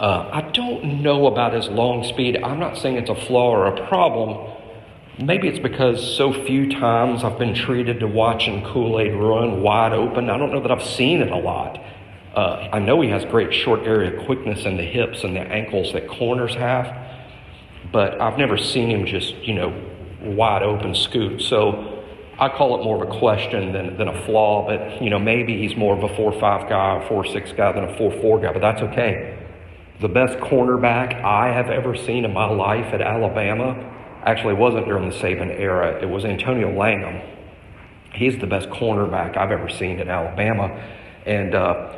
Uh, 0.00 0.30
I 0.32 0.42
don't 0.52 1.02
know 1.02 1.26
about 1.26 1.52
his 1.52 1.68
long 1.68 2.04
speed. 2.04 2.40
I'm 2.42 2.60
not 2.60 2.78
saying 2.78 2.96
it's 2.96 3.10
a 3.10 3.26
flaw 3.26 3.50
or 3.50 3.66
a 3.66 3.88
problem. 3.88 4.54
Maybe 5.18 5.48
it's 5.48 5.58
because 5.58 6.16
so 6.16 6.32
few 6.32 6.70
times 6.70 7.24
I've 7.24 7.38
been 7.38 7.54
treated 7.54 7.98
to 8.00 8.06
watching 8.06 8.64
Kool 8.64 9.00
Aid 9.00 9.14
run 9.14 9.62
wide 9.62 9.92
open. 9.92 10.30
I 10.30 10.38
don't 10.38 10.52
know 10.52 10.62
that 10.62 10.70
I've 10.70 10.86
seen 10.86 11.20
it 11.20 11.32
a 11.32 11.36
lot. 11.36 11.80
Uh, 12.38 12.68
I 12.72 12.78
know 12.78 13.00
he 13.00 13.08
has 13.08 13.24
great 13.24 13.52
short 13.52 13.80
area 13.80 14.24
quickness 14.24 14.64
in 14.64 14.76
the 14.76 14.84
hips 14.84 15.24
and 15.24 15.34
the 15.34 15.40
ankles 15.40 15.92
that 15.92 16.06
corners 16.06 16.54
have, 16.54 16.86
but 17.90 18.20
I've 18.20 18.38
never 18.38 18.56
seen 18.56 18.88
him 18.92 19.06
just, 19.06 19.34
you 19.38 19.54
know, 19.54 19.74
wide 20.22 20.62
open 20.62 20.94
scoot. 20.94 21.42
So 21.42 22.04
I 22.38 22.48
call 22.48 22.80
it 22.80 22.84
more 22.84 23.02
of 23.02 23.10
a 23.10 23.18
question 23.18 23.72
than, 23.72 23.96
than 23.96 24.06
a 24.06 24.24
flaw, 24.24 24.64
but, 24.68 25.02
you 25.02 25.10
know, 25.10 25.18
maybe 25.18 25.58
he's 25.58 25.76
more 25.76 25.96
of 25.96 26.08
a 26.08 26.14
4 26.14 26.38
5 26.38 26.68
guy, 26.68 27.02
a 27.02 27.08
4 27.08 27.26
6 27.26 27.52
guy 27.54 27.72
than 27.72 27.82
a 27.82 27.98
4 27.98 28.12
4 28.20 28.38
guy, 28.38 28.52
but 28.52 28.62
that's 28.62 28.82
okay. 28.82 29.36
The 29.98 30.08
best 30.08 30.38
cornerback 30.38 31.20
I 31.24 31.48
have 31.48 31.70
ever 31.70 31.96
seen 31.96 32.24
in 32.24 32.32
my 32.32 32.48
life 32.48 32.94
at 32.94 33.00
Alabama 33.00 33.74
actually 34.22 34.54
wasn't 34.54 34.86
during 34.86 35.10
the 35.10 35.16
Saban 35.16 35.58
era, 35.58 36.00
it 36.00 36.06
was 36.08 36.24
Antonio 36.24 36.70
Langham. 36.70 37.20
He's 38.12 38.38
the 38.38 38.46
best 38.46 38.68
cornerback 38.68 39.36
I've 39.36 39.50
ever 39.50 39.68
seen 39.68 39.98
at 39.98 40.06
Alabama. 40.06 40.80
And, 41.26 41.56
uh, 41.56 41.97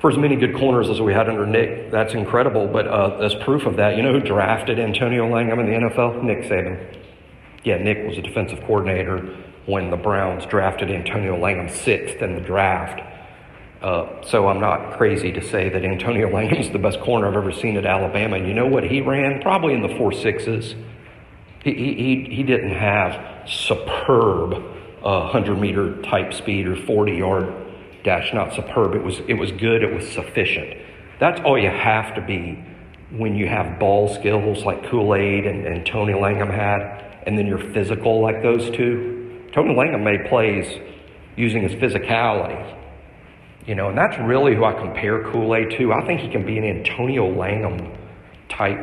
for 0.00 0.10
as 0.10 0.16
many 0.16 0.36
good 0.36 0.56
corners 0.56 0.88
as 0.88 1.00
we 1.00 1.12
had 1.12 1.28
under 1.28 1.46
Nick, 1.46 1.90
that's 1.90 2.14
incredible. 2.14 2.68
But 2.68 2.86
uh, 2.86 3.18
as 3.20 3.34
proof 3.34 3.66
of 3.66 3.76
that, 3.76 3.96
you 3.96 4.02
know 4.02 4.12
who 4.12 4.20
drafted 4.20 4.78
Antonio 4.78 5.28
Langham 5.28 5.58
in 5.58 5.66
the 5.66 5.72
NFL? 5.72 6.22
Nick 6.22 6.44
Saban. 6.44 6.96
Yeah, 7.64 7.78
Nick 7.78 8.06
was 8.06 8.16
a 8.16 8.22
defensive 8.22 8.60
coordinator 8.60 9.36
when 9.66 9.90
the 9.90 9.96
Browns 9.96 10.46
drafted 10.46 10.90
Antonio 10.90 11.36
Langham 11.36 11.68
sixth 11.68 12.22
in 12.22 12.34
the 12.34 12.40
draft. 12.40 13.02
Uh, 13.82 14.22
so 14.22 14.48
I'm 14.48 14.60
not 14.60 14.96
crazy 14.96 15.32
to 15.32 15.42
say 15.42 15.68
that 15.68 15.84
Antonio 15.84 16.30
Langham's 16.32 16.70
the 16.70 16.78
best 16.78 17.00
corner 17.00 17.28
I've 17.28 17.36
ever 17.36 17.52
seen 17.52 17.76
at 17.76 17.84
Alabama. 17.84 18.36
And 18.36 18.46
you 18.46 18.54
know 18.54 18.66
what 18.66 18.84
he 18.84 19.00
ran? 19.00 19.42
Probably 19.42 19.74
in 19.74 19.82
the 19.82 19.94
four 19.96 20.12
sixes. 20.12 20.74
He, 21.64 21.74
he, 21.74 22.34
he 22.36 22.42
didn't 22.44 22.70
have 22.70 23.48
superb 23.48 24.54
uh, 25.02 25.30
100 25.32 25.56
meter 25.56 26.00
type 26.02 26.32
speed 26.32 26.68
or 26.68 26.76
40 26.76 27.12
yard 27.12 27.67
dash, 28.04 28.32
not 28.32 28.54
superb. 28.54 28.94
It 28.94 29.02
was, 29.02 29.20
it 29.28 29.34
was 29.34 29.50
good, 29.52 29.82
it 29.82 29.94
was 29.94 30.06
sufficient. 30.08 30.74
That's 31.20 31.40
all 31.44 31.58
you 31.58 31.70
have 31.70 32.14
to 32.14 32.20
be 32.20 32.64
when 33.10 33.34
you 33.34 33.48
have 33.48 33.78
ball 33.78 34.14
skills 34.14 34.64
like 34.64 34.88
Kool 34.90 35.14
Aid 35.14 35.46
and, 35.46 35.66
and 35.66 35.86
Tony 35.86 36.14
Langham 36.14 36.50
had, 36.50 37.22
and 37.26 37.38
then 37.38 37.46
you're 37.46 37.72
physical 37.72 38.20
like 38.20 38.42
those 38.42 38.70
two. 38.70 39.48
Tony 39.52 39.74
Langham 39.74 40.04
made 40.04 40.26
plays 40.26 40.66
using 41.36 41.62
his 41.62 41.72
physicality. 41.72 42.76
You 43.66 43.74
know, 43.74 43.88
and 43.88 43.98
that's 43.98 44.18
really 44.18 44.54
who 44.54 44.64
I 44.64 44.72
compare 44.72 45.30
Kool 45.30 45.54
Aid 45.54 45.76
to. 45.78 45.92
I 45.92 46.06
think 46.06 46.20
he 46.20 46.28
can 46.28 46.46
be 46.46 46.56
an 46.58 46.64
Antonio 46.64 47.28
Langham 47.28 47.92
type 48.48 48.78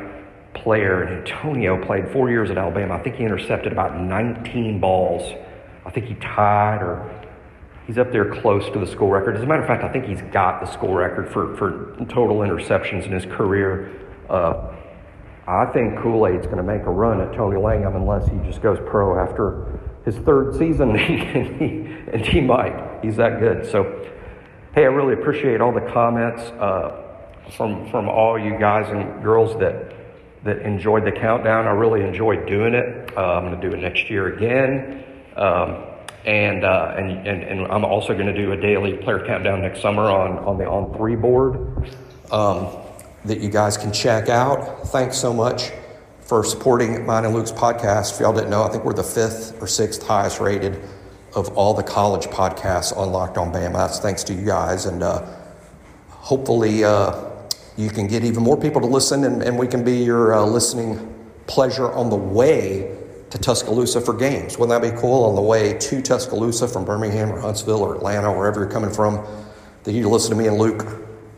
player. 0.54 1.04
And 1.04 1.28
Antonio 1.28 1.84
played 1.84 2.12
four 2.12 2.30
years 2.30 2.50
at 2.52 2.58
Alabama. 2.58 2.96
I 2.96 3.04
think 3.04 3.16
he 3.16 3.24
intercepted 3.24 3.72
about 3.72 4.00
19 4.00 4.80
balls. 4.80 5.34
I 5.86 5.92
think 5.92 6.06
he 6.08 6.16
tied 6.16 6.82
or 6.82 7.12
He's 7.88 7.98
up 8.00 8.12
there 8.12 8.34
close 8.42 8.68
to 8.72 8.80
the 8.80 8.88
school 8.88 9.10
record. 9.10 9.38
As 9.38 9.44
a 9.44 9.46
matter 9.46 9.62
of 9.62 9.68
fact, 9.68 9.84
I 9.84 9.90
think 9.90 10.06
he's 10.06 10.22
got 10.34 10.60
the 10.60 10.72
school 10.72 10.94
record 10.94 11.32
for, 11.32 11.56
for 11.56 11.96
total 12.06 12.38
interceptions 12.38 13.06
in 13.06 13.12
his 13.12 13.26
career. 13.26 13.92
Uh, 14.28 14.74
I 15.48 15.66
think 15.68 16.00
Kool 16.00 16.26
Aid's 16.26 16.48
going 16.48 16.58
to 16.58 16.64
make 16.64 16.82
a 16.82 16.90
run 16.90 17.22
at 17.22 17.34
Tony 17.36 17.62
Langham 17.62 17.96
unless 17.96 18.28
he 18.28 18.38
just 18.40 18.64
goes 18.64 18.80
pro 18.88 19.20
after 19.20 19.80
his 20.04 20.18
third 20.18 20.56
season, 20.56 20.90
and, 20.98 21.62
he, 21.62 22.12
and 22.12 22.26
he 22.26 22.42
might. 22.42 23.04
He's 23.04 23.18
that 23.18 23.40
good. 23.40 23.70
So, 23.72 24.10
hey, 24.74 24.84
I 24.84 24.88
really 24.88 25.14
appreciate 25.14 25.62
all 25.62 25.72
the 25.72 25.88
comments 25.94 26.42
uh, 26.42 27.04
from 27.56 27.88
from 27.92 28.10
all 28.10 28.40
you 28.40 28.58
guys 28.58 28.90
and 28.90 29.22
girls 29.24 29.60
that 29.60 29.94
that 30.44 30.60
enjoyed 30.60 31.06
the 31.06 31.12
countdown. 31.12 31.68
I 31.68 31.72
really 31.72 32.02
enjoyed 32.02 32.48
doing 32.48 32.74
it. 32.74 33.16
Uh, 33.16 33.22
I'm 33.22 33.46
going 33.46 33.60
to 33.60 33.70
do 33.70 33.76
it 33.76 33.80
next 33.80 34.10
year 34.10 34.36
again. 34.36 35.04
Um, 35.36 35.84
and, 36.26 36.64
uh, 36.64 36.96
and, 36.98 37.28
and, 37.28 37.44
and, 37.44 37.68
I'm 37.68 37.86
also 37.86 38.14
going 38.14 38.26
to 38.26 38.34
do 38.34 38.52
a 38.52 38.58
daily 38.58 38.94
player 38.98 39.24
countdown 39.26 39.62
next 39.62 39.82
summer 39.82 40.04
on, 40.04 40.40
on 40.40 40.58
the 40.58 40.64
On3 40.64 41.22
board 41.22 41.94
um, 42.32 42.68
that 43.26 43.40
you 43.40 43.50
guys 43.50 43.78
can 43.78 43.94
check 43.94 44.28
out. 44.28 44.88
Thanks 44.88 45.18
so 45.18 45.32
much 45.32 45.72
for 46.22 46.44
supporting 46.44 47.06
mine 47.06 47.26
and 47.26 47.34
Luke's 47.36 47.52
podcast. 47.52 48.16
If 48.16 48.22
y'all 48.22 48.34
didn't 48.34 48.50
know, 48.50 48.64
I 48.64 48.70
think 48.70 48.84
we're 48.84 48.94
the 48.94 49.04
fifth 49.04 49.62
or 49.62 49.68
sixth 49.68 50.02
highest 50.02 50.40
rated 50.40 50.82
of 51.36 51.56
all 51.56 51.76
the 51.76 51.84
college 51.84 52.26
podcasts 52.26 52.96
on 52.98 53.12
Locked 53.12 53.38
on 53.38 53.54
Bama. 53.54 53.74
That's 53.74 54.00
thanks 54.00 54.24
to 54.24 54.34
you 54.34 54.46
guys. 54.46 54.88
And 54.88 55.04
uh, 55.04 55.28
hopefully 56.10 56.84
uh, 56.84 57.24
you 57.78 57.92
can 57.92 58.08
get 58.08 58.24
even 58.24 58.42
more 58.42 58.58
people 58.58 58.82
to 58.82 58.88
listen 58.88 59.26
and, 59.26 59.44
and 59.44 59.60
we 59.60 59.68
can 59.68 59.84
be 59.84 59.98
your 59.98 60.34
uh, 60.34 60.44
listening 60.44 61.14
pleasure 61.46 61.92
on 61.92 62.10
the 62.10 62.16
way 62.16 62.98
to 63.30 63.38
Tuscaloosa 63.38 64.02
for 64.02 64.14
games. 64.14 64.58
Wouldn't 64.58 64.82
that 64.82 64.94
be 64.94 65.00
cool 65.00 65.24
on 65.26 65.36
the 65.36 65.42
way 65.42 65.78
to 65.78 66.02
Tuscaloosa 66.02 66.68
from 66.68 66.86
Birmingham 66.86 67.32
or 67.32 67.40
Huntsville 67.40 67.82
or 67.82 67.96
Atlanta, 67.96 68.32
wherever 68.32 68.62
you're 68.62 68.72
coming 68.72 68.92
from, 68.92 69.26
that 69.84 69.94
you 69.94 70.08
listen 70.10 70.32
to 70.32 70.36
me 70.36 70.48
and 70.48 70.58
Luke 70.58 70.86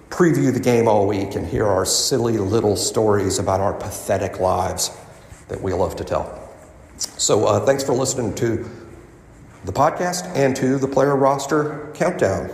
preview 0.10 0.54
the 0.54 0.60
game 0.60 0.88
all 0.88 1.08
week 1.08 1.36
and 1.36 1.45
hear 1.45 1.65
our 1.65 1.86
silly 1.86 2.38
little 2.38 2.76
stories 2.76 3.39
about 3.39 3.60
our 3.60 3.73
pathetic 3.73 4.39
lives 4.39 4.95
that 5.47 5.62
we 5.62 5.73
love 5.73 5.95
to 5.97 6.04
tell. 6.04 6.50
So 6.97 7.45
uh, 7.45 7.65
thanks 7.65 7.84
for 7.84 7.93
listening 7.93 8.34
to 8.36 8.69
the 9.65 9.73
podcast 9.73 10.34
and 10.36 10.56
to 10.56 10.78
the 10.78 10.88
player 10.88 11.15
roster 11.15 11.91
countdown. 11.93 12.50